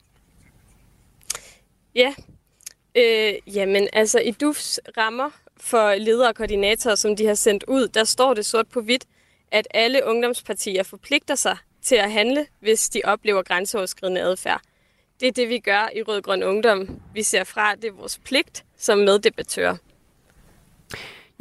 [1.94, 2.12] Ja,
[2.94, 7.88] øh, jamen altså i DUFs rammer for ledere og koordinatorer, som de har sendt ud,
[7.88, 9.04] der står det sort på hvidt,
[9.52, 14.60] at alle ungdomspartier forpligter sig til at handle, hvis de oplever grænseoverskridende adfærd.
[15.20, 17.00] Det er det, vi gør i Rød Grøn Ungdom.
[17.14, 19.76] Vi ser fra, det er vores pligt som meddebattører.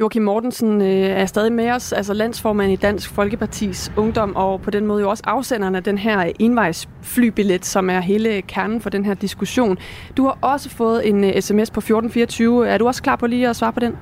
[0.00, 4.70] Joachim Mortensen øh, er stadig med os, altså landsformand i Dansk Folkepartis Ungdom, og på
[4.70, 9.04] den måde jo også afsenderen af den her envejsflybillet, som er hele kernen for den
[9.04, 9.78] her diskussion.
[10.16, 12.68] Du har også fået en uh, sms på 1424.
[12.68, 13.96] Er du også klar på lige at svare på den?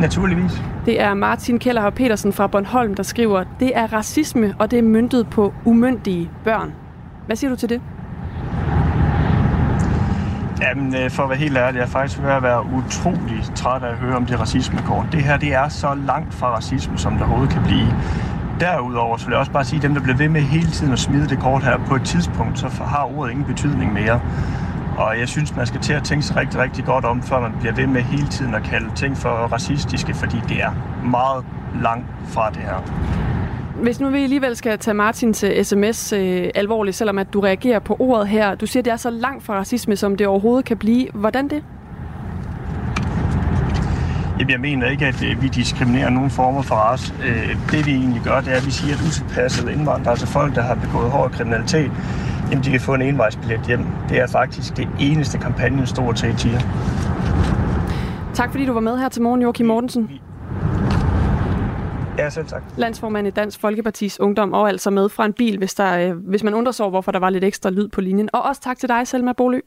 [0.00, 0.52] Naturligvis.
[0.86, 4.82] Det er Martin Keller Petersen fra Bornholm, der skriver, det er racisme, og det er
[4.82, 6.74] myndet på umyndige børn.
[7.26, 7.80] Hvad siger du til det?
[10.60, 13.82] Jamen, øh, for at være helt ærlig, jeg er faktisk ved at være utrolig træt
[13.82, 15.06] af at høre om det racismekort.
[15.12, 17.94] Det her, det er så langt fra racisme, som der overhovedet kan blive.
[18.60, 20.92] Derudover så vil jeg også bare sige, at dem, der bliver ved med hele tiden
[20.92, 24.20] at smide det kort her, på et tidspunkt, så har ordet ingen betydning mere.
[24.98, 27.52] Og jeg synes, man skal til at tænke sig rigtig, rigtig godt om, før man
[27.60, 30.70] bliver ved med hele tiden at kalde ting for racistiske, fordi det er
[31.04, 31.44] meget
[31.82, 33.27] langt fra det her.
[33.82, 37.96] Hvis nu vi alligevel skal tage Martins sms øh, alvorligt, selvom at du reagerer på
[37.98, 38.54] ordet her.
[38.54, 41.08] Du siger, at det er så langt fra racisme, som det overhovedet kan blive.
[41.14, 41.64] Hvordan det?
[44.38, 47.14] Jamen, jeg mener ikke, at øh, vi diskriminerer nogen former for ras.
[47.26, 50.54] Øh, det vi egentlig gør, det er, at vi siger, at utilpassede indvandrere, altså folk,
[50.54, 51.90] der har begået hård kriminalitet,
[52.50, 53.84] jamen, de kan få en envejsbillet hjem.
[54.08, 56.60] Det er faktisk det eneste kampagnen stort set siger.
[58.34, 60.10] Tak fordi du var med her til morgen, Joachim Mortensen.
[62.18, 62.62] Ja, selv tak.
[62.76, 66.42] Landsformand i Dansk Folkepartis Ungdom, og altså med fra en bil, hvis, der, øh, hvis
[66.42, 68.30] man undrer sig over, hvorfor der var lidt ekstra lyd på linjen.
[68.32, 69.60] Og også tak til dig, Selma Bolø.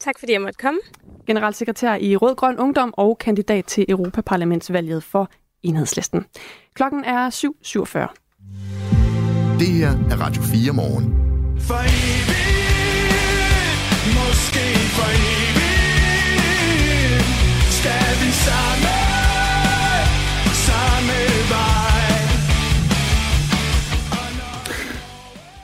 [0.00, 0.80] Tak fordi jeg måtte komme.
[1.26, 5.30] Generalsekretær i Rød Grøn Ungdom og kandidat til Europaparlamentsvalget for
[5.62, 6.24] Enhedslisten.
[6.74, 7.98] Klokken er 7.47.
[9.58, 11.04] Det her er Radio 4 morgen.
[11.60, 12.52] For evigt,
[14.18, 14.64] måske
[14.96, 15.72] for evigt,
[17.78, 18.81] skal vi sammen,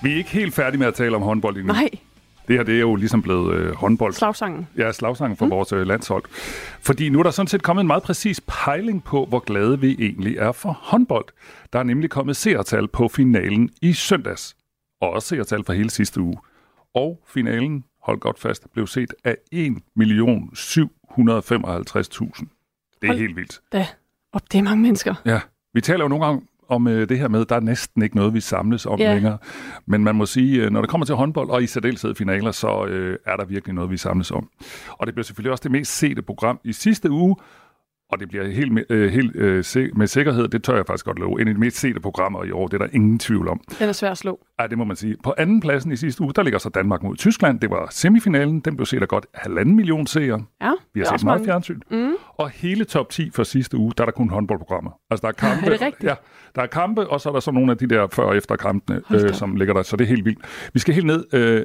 [0.03, 1.73] Vi er ikke helt færdige med at tale om håndbold endnu.
[1.73, 1.91] Nej.
[2.49, 4.13] Det her det er jo ligesom blevet øh, håndbold.
[4.13, 4.69] Slagsangen.
[4.77, 5.51] Ja, slagsangen for mm.
[5.51, 6.25] vores øh, landshold.
[6.81, 9.97] Fordi nu er der sådan set kommet en meget præcis pejling på, hvor glade vi
[9.99, 11.25] egentlig er for håndbold.
[11.73, 14.57] Der er nemlig kommet seertal på finalen i søndags.
[15.01, 16.37] Og også seertal for hele sidste uge.
[16.95, 19.59] Og finalen, hold godt fast, blev set af 1.755.000.
[23.01, 23.61] Det er Hold helt vildt.
[23.73, 23.87] Da.
[24.33, 25.15] Og det er mange mennesker.
[25.25, 25.41] Ja,
[25.75, 28.35] vi taler jo nogle gange om øh, det her med, der er næsten ikke noget,
[28.35, 29.15] vi samles om Ja.
[29.15, 29.39] længere.
[29.87, 32.85] Men man må sige, øh, når det kommer til håndbold, og i særdeleshed finaler, så
[32.85, 34.49] øh, er der virkelig noget, vi samles om.
[34.89, 37.37] Og det bliver selvfølgelig også det mest sete program i sidste uge,
[38.13, 41.19] og det bliver helt, øh, helt øh, se- med sikkerhed, det tør jeg faktisk godt
[41.19, 42.67] love, en af de mest sete programmer i år.
[42.69, 43.61] Det er der ingen tvivl om.
[43.79, 44.41] Den er svær at slå.
[44.59, 45.17] Ej, det må man sige.
[45.25, 47.61] På anden pladsen i sidste uge, der ligger så Danmark mod Tyskland.
[47.61, 48.61] Det var semifinalen.
[48.61, 50.45] Den blev set af godt halvanden million seere.
[50.63, 51.45] Ja, Vi har set meget mange.
[51.45, 51.81] fjernsyn.
[51.91, 52.13] Mm.
[52.39, 54.91] Og hele top 10 for sidste uge, der er der kun håndboldprogrammer.
[55.11, 56.05] Altså, der er kampe, Er det rigtigt?
[56.11, 56.15] Ja,
[56.55, 58.57] der er kampe, og så er der så nogle af de der før- og efter
[58.57, 59.83] kampene, øh, som ligger der.
[59.83, 60.71] Så det er helt vildt.
[60.75, 61.63] Vi skal helt ned øh,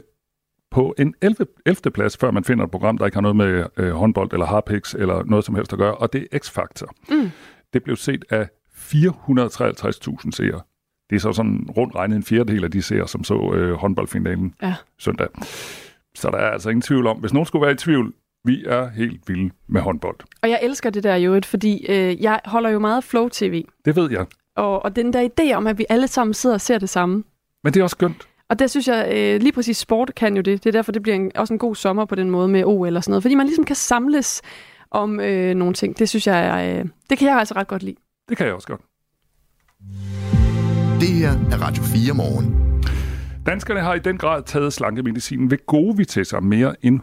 [0.73, 1.35] på en 11.
[1.65, 1.91] 11.
[1.91, 4.93] plads, før man finder et program, der ikke har noget med øh, håndbold eller harpix
[4.93, 6.91] eller noget som helst at gøre, og det er X-Factor.
[7.15, 7.29] Mm.
[7.73, 10.61] Det blev set af 453.000 seere.
[11.09, 14.53] Det er så sådan rundt regnet en fjerdedel af de seere, som så øh, håndboldfinalen
[14.61, 14.75] Ja.
[14.99, 15.27] søndag.
[16.15, 18.13] Så der er altså ingen tvivl om, hvis nogen skulle være i tvivl,
[18.45, 20.15] vi er helt vilde med håndbold.
[20.41, 23.63] Og jeg elsker det der jo, fordi øh, jeg holder jo meget Flow TV.
[23.85, 24.25] Det ved jeg.
[24.55, 27.23] Og, og den der idé om, at vi alle sammen sidder og ser det samme.
[27.63, 28.27] Men det er også skønt.
[28.49, 30.63] Og det synes jeg, øh, lige præcis sport kan jo det.
[30.63, 32.97] Det er derfor, det bliver en, også en god sommer på den måde med OL
[32.97, 33.23] og sådan noget.
[33.23, 34.41] Fordi man ligesom kan samles
[34.91, 35.99] om øh, nogle ting.
[35.99, 37.95] Det synes jeg, øh, det kan jeg altså ret godt lide.
[38.29, 38.81] Det kan jeg også godt.
[40.99, 42.72] Det her er Radio 4 morgen.
[43.45, 46.43] Danskerne har i den grad taget slankemedicinen ved Govi til sig.
[46.43, 46.99] Mere end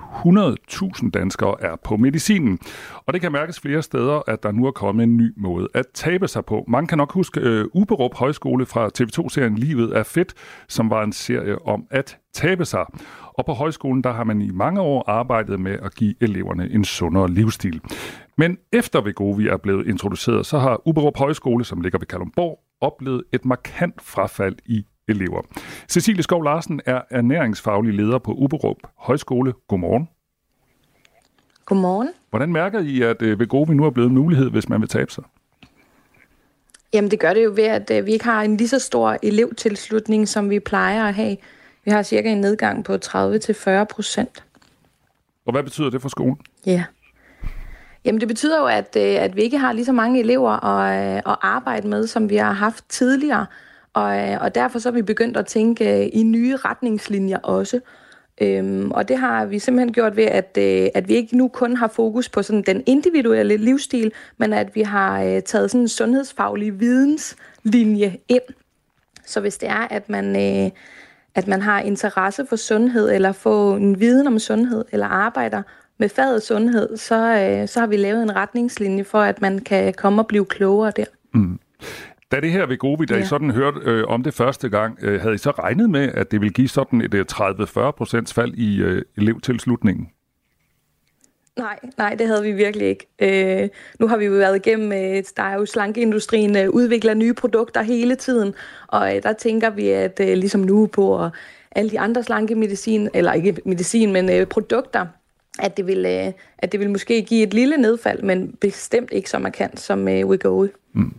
[1.02, 2.58] 100.000 danskere er på medicinen.
[3.06, 5.86] Og det kan mærkes flere steder, at der nu er kommet en ny måde at
[5.94, 6.64] tabe sig på.
[6.68, 10.34] Man kan nok huske øh, Uberup Højskole fra TV2-serien Livet er fedt,
[10.68, 12.84] som var en serie om at tabe sig.
[13.24, 16.84] Og på højskolen der har man i mange år arbejdet med at give eleverne en
[16.84, 17.80] sundere livsstil.
[18.36, 23.22] Men efter Vegovi er blevet introduceret, så har Uberup Højskole, som ligger ved Kalundborg, oplevet
[23.32, 25.42] et markant frafald i elever.
[25.88, 29.52] Cecilie Skov Larsen er ernæringsfaglig leder på Uberup Højskole.
[29.68, 30.08] Godmorgen.
[31.64, 32.08] Godmorgen.
[32.30, 35.12] Hvordan mærker I, at øh, Vegovi nu er blevet en mulighed, hvis man vil tabe
[35.12, 35.24] sig?
[36.92, 39.16] Jamen det gør det jo ved, at øh, vi ikke har en lige så stor
[39.22, 41.36] elevtilslutning, som vi plejer at have.
[41.84, 44.44] Vi har cirka en nedgang på 30-40 procent.
[45.46, 46.36] Og hvad betyder det for skolen?
[46.66, 46.84] Ja.
[48.04, 51.16] Jamen det betyder jo, at, øh, at vi ikke har lige så mange elever at,
[51.16, 53.46] at arbejde med, som vi har haft tidligere.
[53.94, 57.80] Og, øh, og derfor så er vi begyndt at tænke øh, i nye retningslinjer også.
[58.40, 61.76] Øhm, og det har vi simpelthen gjort ved, at, øh, at vi ikke nu kun
[61.76, 65.88] har fokus på sådan den individuelle livsstil, men at vi har øh, taget sådan en
[65.88, 68.42] sundhedsfaglig videnslinje ind.
[69.26, 70.70] Så hvis det er, at man, øh,
[71.34, 75.62] at man har interesse for sundhed, eller få en viden om sundhed, eller arbejder
[75.98, 79.94] med faget sundhed, så, øh, så har vi lavet en retningslinje for, at man kan
[79.94, 81.04] komme og blive klogere der.
[81.34, 81.58] Mm.
[82.30, 83.22] Da det her ved Govi, da ja.
[83.22, 86.30] I sådan hørte øh, om det første gang, øh, havde I så regnet med, at
[86.30, 90.08] det ville give sådan et øh, 30-40 procents fald i øh, elevtilslutningen?
[91.58, 93.06] Nej, nej, det havde vi virkelig ikke.
[93.18, 93.68] Øh,
[93.98, 97.82] nu har vi jo været igennem, øh, der er jo slankeindustrien øh, udvikler nye produkter
[97.82, 98.54] hele tiden,
[98.86, 101.30] og øh, der tænker vi, at øh, ligesom nu på øh,
[101.70, 105.06] alle de andre slankemedicin, eller ikke medicin, men øh, produkter,
[105.58, 109.30] at det, vil, øh, at det vil måske give et lille nedfald, men bestemt ikke
[109.30, 110.68] så markant som øh, Wegovy.
[110.92, 111.14] Mm.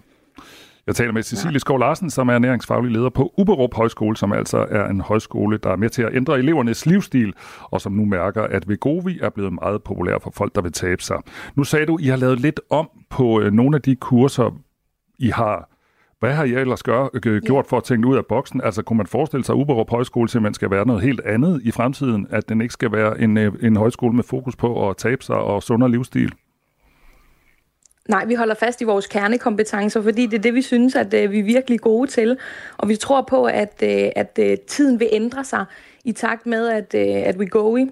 [0.87, 4.67] Jeg taler med Cecilie Skov Larsen, som er ernæringsfaglig leder på Uberup Højskole, som altså
[4.69, 8.43] er en højskole, der er med til at ændre elevernes livsstil, og som nu mærker,
[8.43, 11.17] at Vegovi er blevet meget populær for folk, der vil tabe sig.
[11.55, 14.59] Nu sagde du, I har lavet lidt om på øh, nogle af de kurser,
[15.19, 15.69] I har.
[16.19, 18.61] Hvad har I ellers gør, øh, gjort for at tænke ud af boksen?
[18.61, 21.71] Altså, kunne man forestille sig, at Uberup Højskole simpelthen skal være noget helt andet i
[21.71, 22.27] fremtiden?
[22.29, 25.35] At den ikke skal være en, øh, en højskole med fokus på at tabe sig
[25.35, 26.33] og sundere livsstil?
[28.09, 31.31] Nej, vi holder fast i vores kernekompetencer, fordi det er det, vi synes, at øh,
[31.31, 32.37] vi er virkelig gode til.
[32.77, 35.65] Og vi tror på, at, øh, at øh, tiden vil ændre sig
[36.03, 37.89] i takt med, at, øh, at we go i.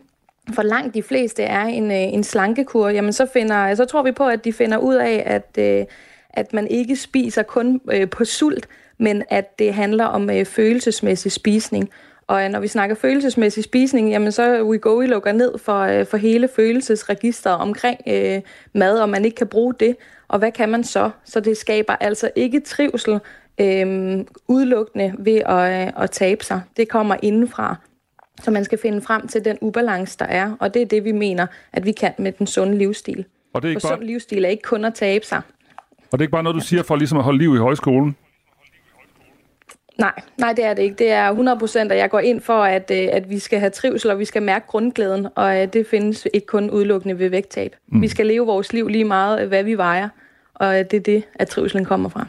[0.54, 4.12] For langt de fleste er en, øh, en slankekur, jamen så, finder, så tror vi
[4.12, 5.86] på, at de finder ud af, at, øh,
[6.30, 11.32] at man ikke spiser kun øh, på sult, men at det handler om øh, følelsesmæssig
[11.32, 11.90] spisning.
[12.30, 15.80] Og øh, når vi snakker følelsesmæssig spisning, jamen så we go i lukker ned for,
[15.80, 18.42] øh, for hele følelsesregisteret omkring øh,
[18.74, 19.96] mad, og man ikke kan bruge det.
[20.28, 21.10] Og hvad kan man så?
[21.26, 23.20] Så det skaber altså ikke trivsel
[23.62, 26.62] øh, udelukkende ved at, øh, at tabe sig.
[26.78, 27.76] Det kommer indenfra.
[28.44, 30.56] Så man skal finde frem til den ubalance, der er.
[30.60, 33.26] Og det er det, vi mener, at vi kan med den sunde livsstil.
[33.54, 33.98] Og det er ikke For bare...
[33.98, 35.42] sund livsstil er ikke kun at tabe sig.
[36.12, 38.16] Og det er ikke bare noget, du siger for ligesom at holde liv i højskolen?
[40.00, 40.96] Nej, nej, det er det ikke.
[40.96, 43.70] Det er 100 procent, at jeg går ind for, at, øh, at vi skal have
[43.70, 47.76] trivsel, og vi skal mærke grundglæden, og øh, det findes ikke kun udelukkende ved vægttab.
[47.88, 48.02] Mm.
[48.02, 50.10] Vi skal leve vores liv lige meget, hvad vi vejer,
[50.54, 52.26] og øh, det er det, at trivselen kommer fra.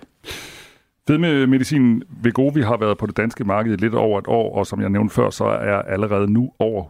[1.11, 4.81] Fedmemedicinen Vegovi har været på det danske marked i lidt over et år, og som
[4.81, 6.85] jeg nævnte før, så er allerede nu over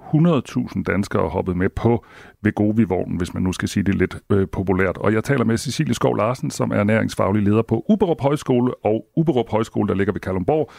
[0.75, 2.05] 100.000 danskere hoppet med på
[2.43, 4.99] Vegovi-vognen, hvis man nu skal sige det lidt øh, populært.
[4.99, 9.07] Og jeg taler med Cecilie Skov Larsen, som er næringsfaglig leder på Uberup Højskole, og
[9.17, 10.71] Uberup Højskole, der ligger ved Kalundborg,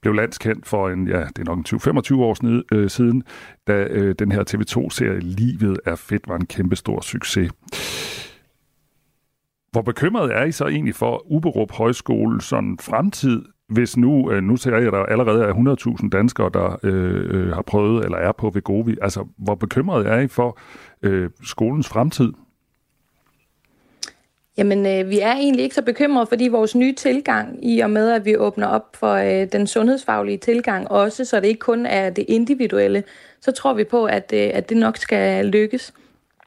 [0.00, 3.22] blev landskendt for en, ja, det er nok en 20-25 år sned, øh, siden,
[3.66, 7.50] da øh, den her TV2-serie Livet er fedt var en kæmpe stor succes.
[9.78, 14.56] Hvor bekymret er I så egentlig for Uberup Højskole sådan fremtid, hvis nu, øh, nu
[14.56, 15.52] ser jeg, at der allerede er
[16.02, 18.96] 100.000 danskere, der øh, øh, har prøvet eller er på Vegovi.
[19.02, 20.58] Altså, hvor bekymret er I for
[21.02, 22.32] øh, skolens fremtid?
[24.56, 28.10] Jamen, øh, vi er egentlig ikke så bekymrede, fordi vores nye tilgang, i og med
[28.10, 32.10] at vi åbner op for øh, den sundhedsfaglige tilgang også, så det ikke kun er
[32.10, 33.04] det individuelle,
[33.40, 35.94] så tror vi på, at, øh, at det nok skal lykkes.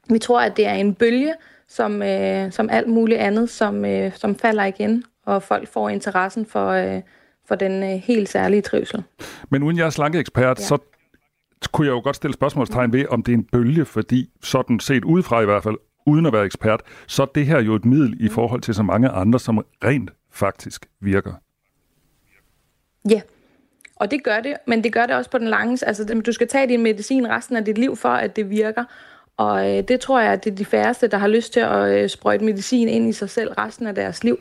[0.10, 1.34] Vi tror, at det er en bølge,
[1.72, 6.46] som, øh, som alt muligt andet, som, øh, som falder igen, og folk får interessen
[6.46, 7.02] for, øh,
[7.48, 9.04] for den øh, helt særlige trivsel.
[9.50, 10.64] Men uden jeg er slankeekspert, ja.
[10.64, 10.78] så
[11.72, 15.04] kunne jeg jo godt stille spørgsmålstegn ved, om det er en bølge, fordi sådan set
[15.04, 18.26] udefra i hvert fald, uden at være ekspert, så er det her jo et middel
[18.26, 21.34] i forhold til så mange andre, som rent faktisk virker.
[23.10, 23.22] Ja,
[23.96, 25.86] og det gør det, men det gør det også på den lange...
[25.88, 28.84] Altså, du skal tage din medicin resten af dit liv for, at det virker.
[29.38, 31.90] Og øh, det tror jeg, at det er de færreste, der har lyst til at
[31.90, 34.40] øh, sprøjte medicin ind i sig selv resten af deres liv.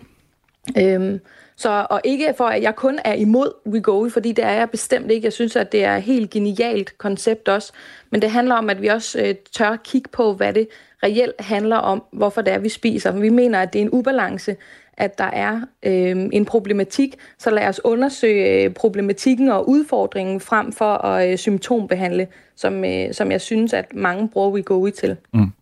[0.79, 1.21] Øhm,
[1.57, 5.11] så, og ikke for, at jeg kun er imod WeGo, fordi det er jeg bestemt
[5.11, 5.25] ikke.
[5.25, 7.73] Jeg synes, at det er et helt genialt koncept også.
[8.11, 10.69] Men det handler om, at vi også øh, tør kigge på, hvad det
[11.03, 13.13] reelt handler om, hvorfor det er, vi spiser.
[13.13, 14.57] Vi mener, at det er en ubalance,
[14.97, 20.73] at der er øh, en problematik, så lad os undersøge øh, problematikken og udfordringen frem
[20.73, 22.27] for at øh, symptombehandle,
[22.57, 25.17] som, øh, som jeg synes, at mange bruger WeGo til.
[25.35, 25.53] Mm.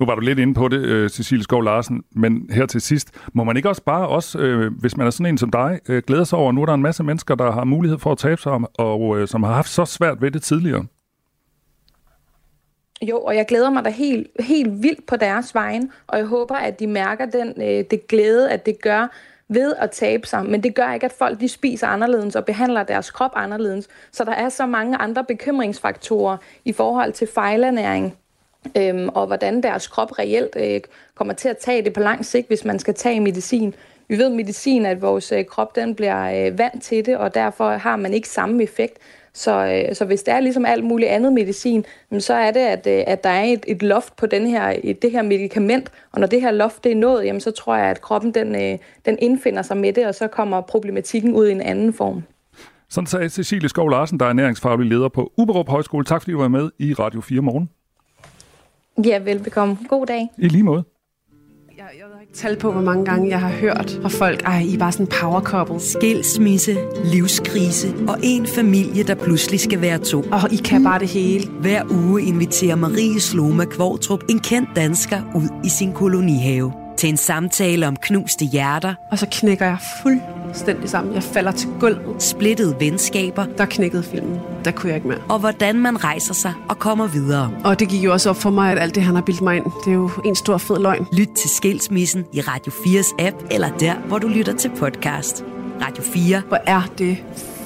[0.00, 3.10] Nu var du lidt inde på det, øh, Cecilie Skov Larsen, men her til sidst,
[3.32, 6.02] må man ikke også bare også, øh, hvis man er sådan en som dig, øh,
[6.06, 8.18] glæde sig over, at nu er der en masse mennesker, der har mulighed for at
[8.18, 10.84] tabe sig, og øh, som har haft så svært ved det tidligere?
[13.02, 16.54] Jo, og jeg glæder mig da helt, helt vildt på deres vejen, og jeg håber,
[16.54, 19.08] at de mærker den, øh, det glæde, at det gør
[19.48, 20.46] ved at tabe sig.
[20.46, 23.88] Men det gør ikke, at folk de spiser anderledes og behandler deres krop anderledes.
[24.12, 28.16] Så der er så mange andre bekymringsfaktorer i forhold til fejlernæring,
[28.76, 30.80] øhm, og hvordan deres krop reelt øh,
[31.14, 33.74] kommer til at tage det på lang sigt, hvis man skal tage medicin.
[34.08, 37.70] Vi ved medicin, at vores øh, krop den bliver øh, vant til det, og derfor
[37.70, 38.98] har man ikke samme effekt.
[39.34, 41.84] Så, øh, så hvis det er ligesom alt muligt andet medicin,
[42.18, 45.02] så er det, at, øh, at der er et, et loft på den her, et,
[45.02, 47.86] det her medicament, og når det her loft det er nået, jamen, så tror jeg,
[47.86, 51.52] at kroppen den, øh, den indfinder sig med det, og så kommer problematikken ud i
[51.52, 52.22] en anden form.
[52.88, 56.04] Sådan sagde Cecilie Skov Larsen, der er ernæringsfaglig leder på Uberup Højskole.
[56.04, 57.68] Tak fordi du var med i Radio 4 morgen.
[59.06, 59.76] Ja, velbekomme.
[59.88, 60.28] God dag.
[60.38, 60.84] I lige måde.
[62.34, 65.06] Tal på, hvor mange gange jeg har hørt fra folk, ej, I er bare sådan
[65.06, 65.80] power couple.
[65.80, 70.20] Skilsmisse, livskrise og en familie, der pludselig skal være to.
[70.32, 71.48] Og I kan bare det hele.
[71.60, 77.16] Hver uge inviterer Marie Sloma Kvartrup en kendt dansker ud i sin kolonihave til en
[77.16, 78.94] samtale om knuste hjerter.
[79.10, 79.78] Og så knækker jeg
[80.52, 81.14] fuldstændig sammen.
[81.14, 82.22] Jeg falder til gulvet.
[82.22, 83.46] Splittede venskaber.
[83.58, 84.40] Der knækkede filmen.
[84.64, 85.18] Der kunne jeg ikke mere.
[85.28, 87.50] Og hvordan man rejser sig og kommer videre.
[87.64, 89.56] Og det gik jo også op for mig, at alt det, han har bildt mig
[89.56, 91.06] ind, det er jo en stor fed løgn.
[91.12, 95.44] Lyt til Skilsmissen i Radio 4's app, eller der, hvor du lytter til podcast.
[95.82, 96.42] Radio 4.
[96.48, 97.16] Hvor er det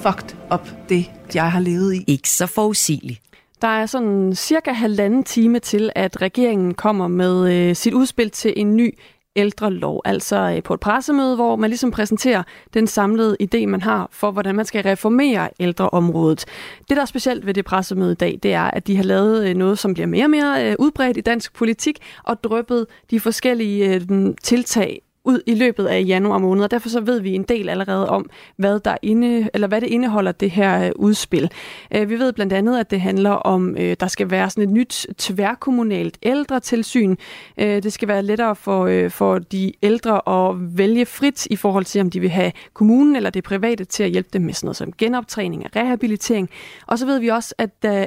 [0.01, 2.03] fucked up, det jeg har levet i.
[2.07, 3.21] Ikke så forudsigeligt.
[3.61, 8.53] Der er sådan cirka halvanden time til, at regeringen kommer med øh, sit udspil til
[8.55, 8.97] en ny
[9.37, 13.81] ældre lov, altså øh, på et pressemøde, hvor man ligesom præsenterer den samlede idé, man
[13.81, 16.45] har for, hvordan man skal reformere ældreområdet.
[16.89, 19.47] Det, der er specielt ved det pressemøde i dag, det er, at de har lavet
[19.47, 23.19] øh, noget, som bliver mere og mere øh, udbredt i dansk politik, og drøbet de
[23.19, 24.05] forskellige
[24.43, 28.09] tiltag ud i løbet af januar måned, og derfor så ved vi en del allerede
[28.09, 31.51] om, hvad, der inde, eller hvad det indeholder, det her øh, udspil.
[31.95, 34.69] Øh, vi ved blandt andet, at det handler om, øh, der skal være sådan et
[34.69, 37.15] nyt tværkommunalt ældretilsyn.
[37.57, 42.09] Det skal være lettere for, for de ældre at vælge frit i forhold til, om
[42.09, 44.93] de vil have kommunen eller det private til at hjælpe dem med sådan noget som
[44.97, 46.49] genoptræning og rehabilitering.
[46.87, 48.05] Og så ved vi også, at der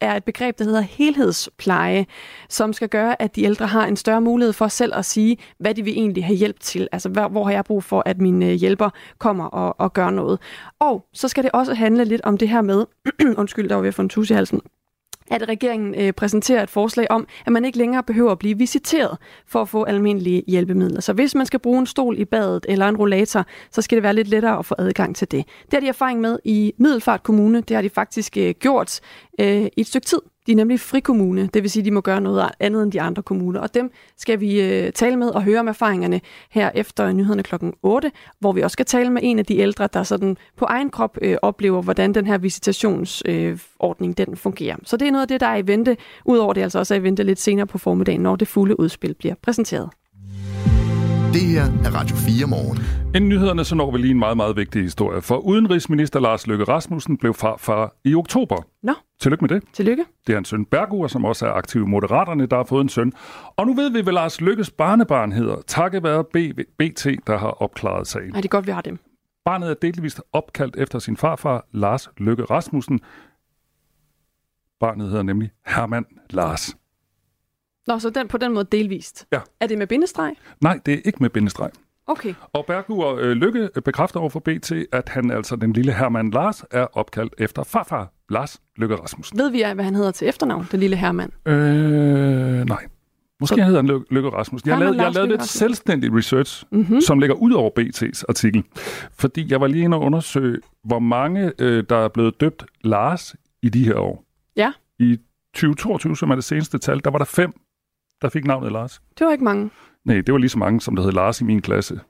[0.00, 2.06] er et begreb, der hedder helhedspleje,
[2.48, 5.74] som skal gøre, at de ældre har en større mulighed for selv at sige, hvad
[5.74, 6.88] de vil egentlig have hjælp til.
[6.92, 10.10] Altså, hvor, hvor har jeg brug for, at min øh, hjælper kommer og, og gør
[10.10, 10.38] noget.
[10.78, 12.84] Og så skal det også handle lidt om det her med,
[13.40, 14.60] undskyld, der var ved at få en tus i halsen,
[15.30, 19.18] at regeringen øh, præsenterer et forslag om, at man ikke længere behøver at blive visiteret
[19.46, 21.00] for at få almindelige hjælpemidler.
[21.00, 24.02] Så hvis man skal bruge en stol i badet eller en rollator, så skal det
[24.02, 25.44] være lidt lettere at få adgang til det.
[25.64, 27.60] Det har de erfaring med i Middelfart Kommune.
[27.60, 29.00] Det har de faktisk øh, gjort
[29.40, 30.20] øh, i et stykke tid.
[30.48, 33.00] De er nemlig frikommune, det vil sige, at de må gøre noget andet end de
[33.00, 33.60] andre kommuner.
[33.60, 36.20] Og dem skal vi øh, tale med og høre om erfaringerne
[36.50, 39.88] her efter nyhederne klokken 8, hvor vi også skal tale med en af de ældre,
[39.92, 44.76] der sådan på egen krop øh, oplever, hvordan den her visitationsordning øh, den fungerer.
[44.84, 45.96] Så det er noget af det, der er i vente.
[46.24, 49.14] Udover det altså også er i vente lidt senere på formiddagen, når det fulde udspil
[49.14, 49.90] bliver præsenteret.
[51.32, 52.78] Det her er Radio 4 morgen.
[53.14, 55.22] Inden nyhederne så når vi lige en meget, meget vigtig historie.
[55.22, 58.56] For udenrigsminister Lars Løkke Rasmussen blev farfar i oktober.
[58.82, 58.92] Nå.
[59.20, 59.62] Tillykke med det.
[59.72, 60.04] Tillykke.
[60.26, 62.88] Det er en søn Bergur, som også er aktiv i Moderaterne, der har fået en
[62.88, 63.12] søn.
[63.56, 66.24] Og nu ved vi, hvad Lars Lykkes barnebarn hedder, takket være
[66.78, 68.30] BT, der har opklaret sagen.
[68.34, 68.98] Ja, det er godt, vi har dem.
[69.44, 73.00] Barnet er delvist opkaldt efter sin farfar, Lars Løkke Rasmussen.
[74.80, 76.76] Barnet hedder nemlig Hermann Lars.
[77.88, 79.26] Nå, så den på den måde delvist.
[79.32, 79.40] Ja.
[79.60, 80.34] Er det med bindestreg?
[80.60, 81.70] Nej, det er ikke med bindestreg.
[82.06, 82.34] Okay.
[82.52, 86.64] Og Bergur øh, Lykke bekræfter over for BT, at han altså, den lille Hermann Lars,
[86.70, 89.38] er opkaldt efter farfar Lars Lykke Rasmussen.
[89.38, 91.32] Ved vi, hvad han hedder til efternavn, den lille Hermann?
[91.46, 92.86] Øh, nej.
[93.40, 93.62] Måske så...
[93.62, 94.68] hedder han Lykke, Lykke Rasmussen.
[94.68, 97.00] Jeg har lavet, jeg lavet lidt selvstændig research, mm-hmm.
[97.00, 98.64] som ligger ud over BT's artikel.
[99.12, 103.34] Fordi jeg var lige inde og undersøge, hvor mange, øh, der er blevet døbt Lars
[103.62, 104.24] i de her år.
[104.56, 104.72] Ja.
[104.98, 105.18] I
[105.54, 107.52] 2022, som er det seneste tal, der var der fem,
[108.22, 109.00] der fik navnet Lars.
[109.18, 109.70] Det var ikke mange.
[110.04, 112.00] Nej, det var lige så mange, som der hed Lars i min klasse.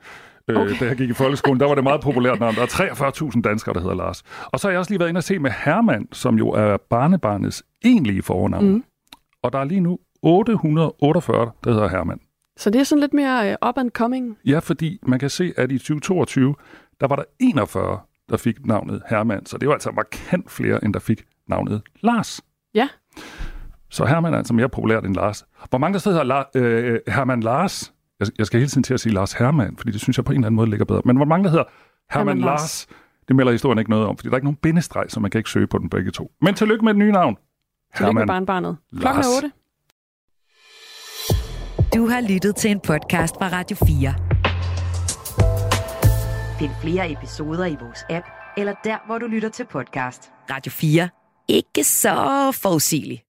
[0.49, 0.71] Øh, okay.
[0.71, 2.55] Øh, da jeg gik i folkeskolen, der var det meget populært navn.
[2.55, 4.23] Der er 43.000 danskere, der hedder Lars.
[4.47, 6.77] Og så har jeg også lige været inde og se med Hermann, som jo er
[6.77, 8.69] barnebarnets egentlige fornavn.
[8.69, 8.85] Mm.
[9.43, 12.21] Og der er lige nu 848, der hedder Hermann.
[12.57, 14.39] Så det er sådan lidt mere uh, up and coming.
[14.45, 16.55] Ja, fordi man kan se, at i 2022,
[17.01, 17.99] der var der 41,
[18.29, 19.47] der fik navnet Hermann.
[19.47, 22.41] Så det var altså markant flere, end der fik navnet Lars.
[22.75, 22.89] Ja.
[23.91, 25.45] Så Hermann er altså mere populært end Lars.
[25.71, 27.93] Hvor mange der sidder her, La- øh, Hermann Lars?
[28.21, 30.33] Jeg, jeg skal hele tiden til at sige Lars Hermann, fordi det synes jeg på
[30.33, 31.03] en eller anden måde ligger bedre.
[31.05, 31.65] Men hvor mange der hedder
[32.11, 32.61] Hermann, Hermann Lars?
[32.61, 32.87] Lars.
[33.29, 35.39] Det melder historien ikke noget om, fordi der er ikke nogen bindestreg, så man kan
[35.39, 36.31] ikke søge på den begge to.
[36.43, 37.37] Men tillykke med et nye navn.
[37.97, 38.77] Tillykke med barnbarnet.
[39.01, 39.27] Klokken Lars.
[39.27, 39.51] er 8.
[41.95, 44.15] Du har lyttet til en podcast fra Radio 4.
[46.59, 48.27] Find flere episoder i vores app,
[48.57, 50.31] eller der, hvor du lytter til podcast.
[50.51, 51.09] Radio 4.
[51.49, 52.15] Ikke så
[52.63, 53.23] forudsigeligt.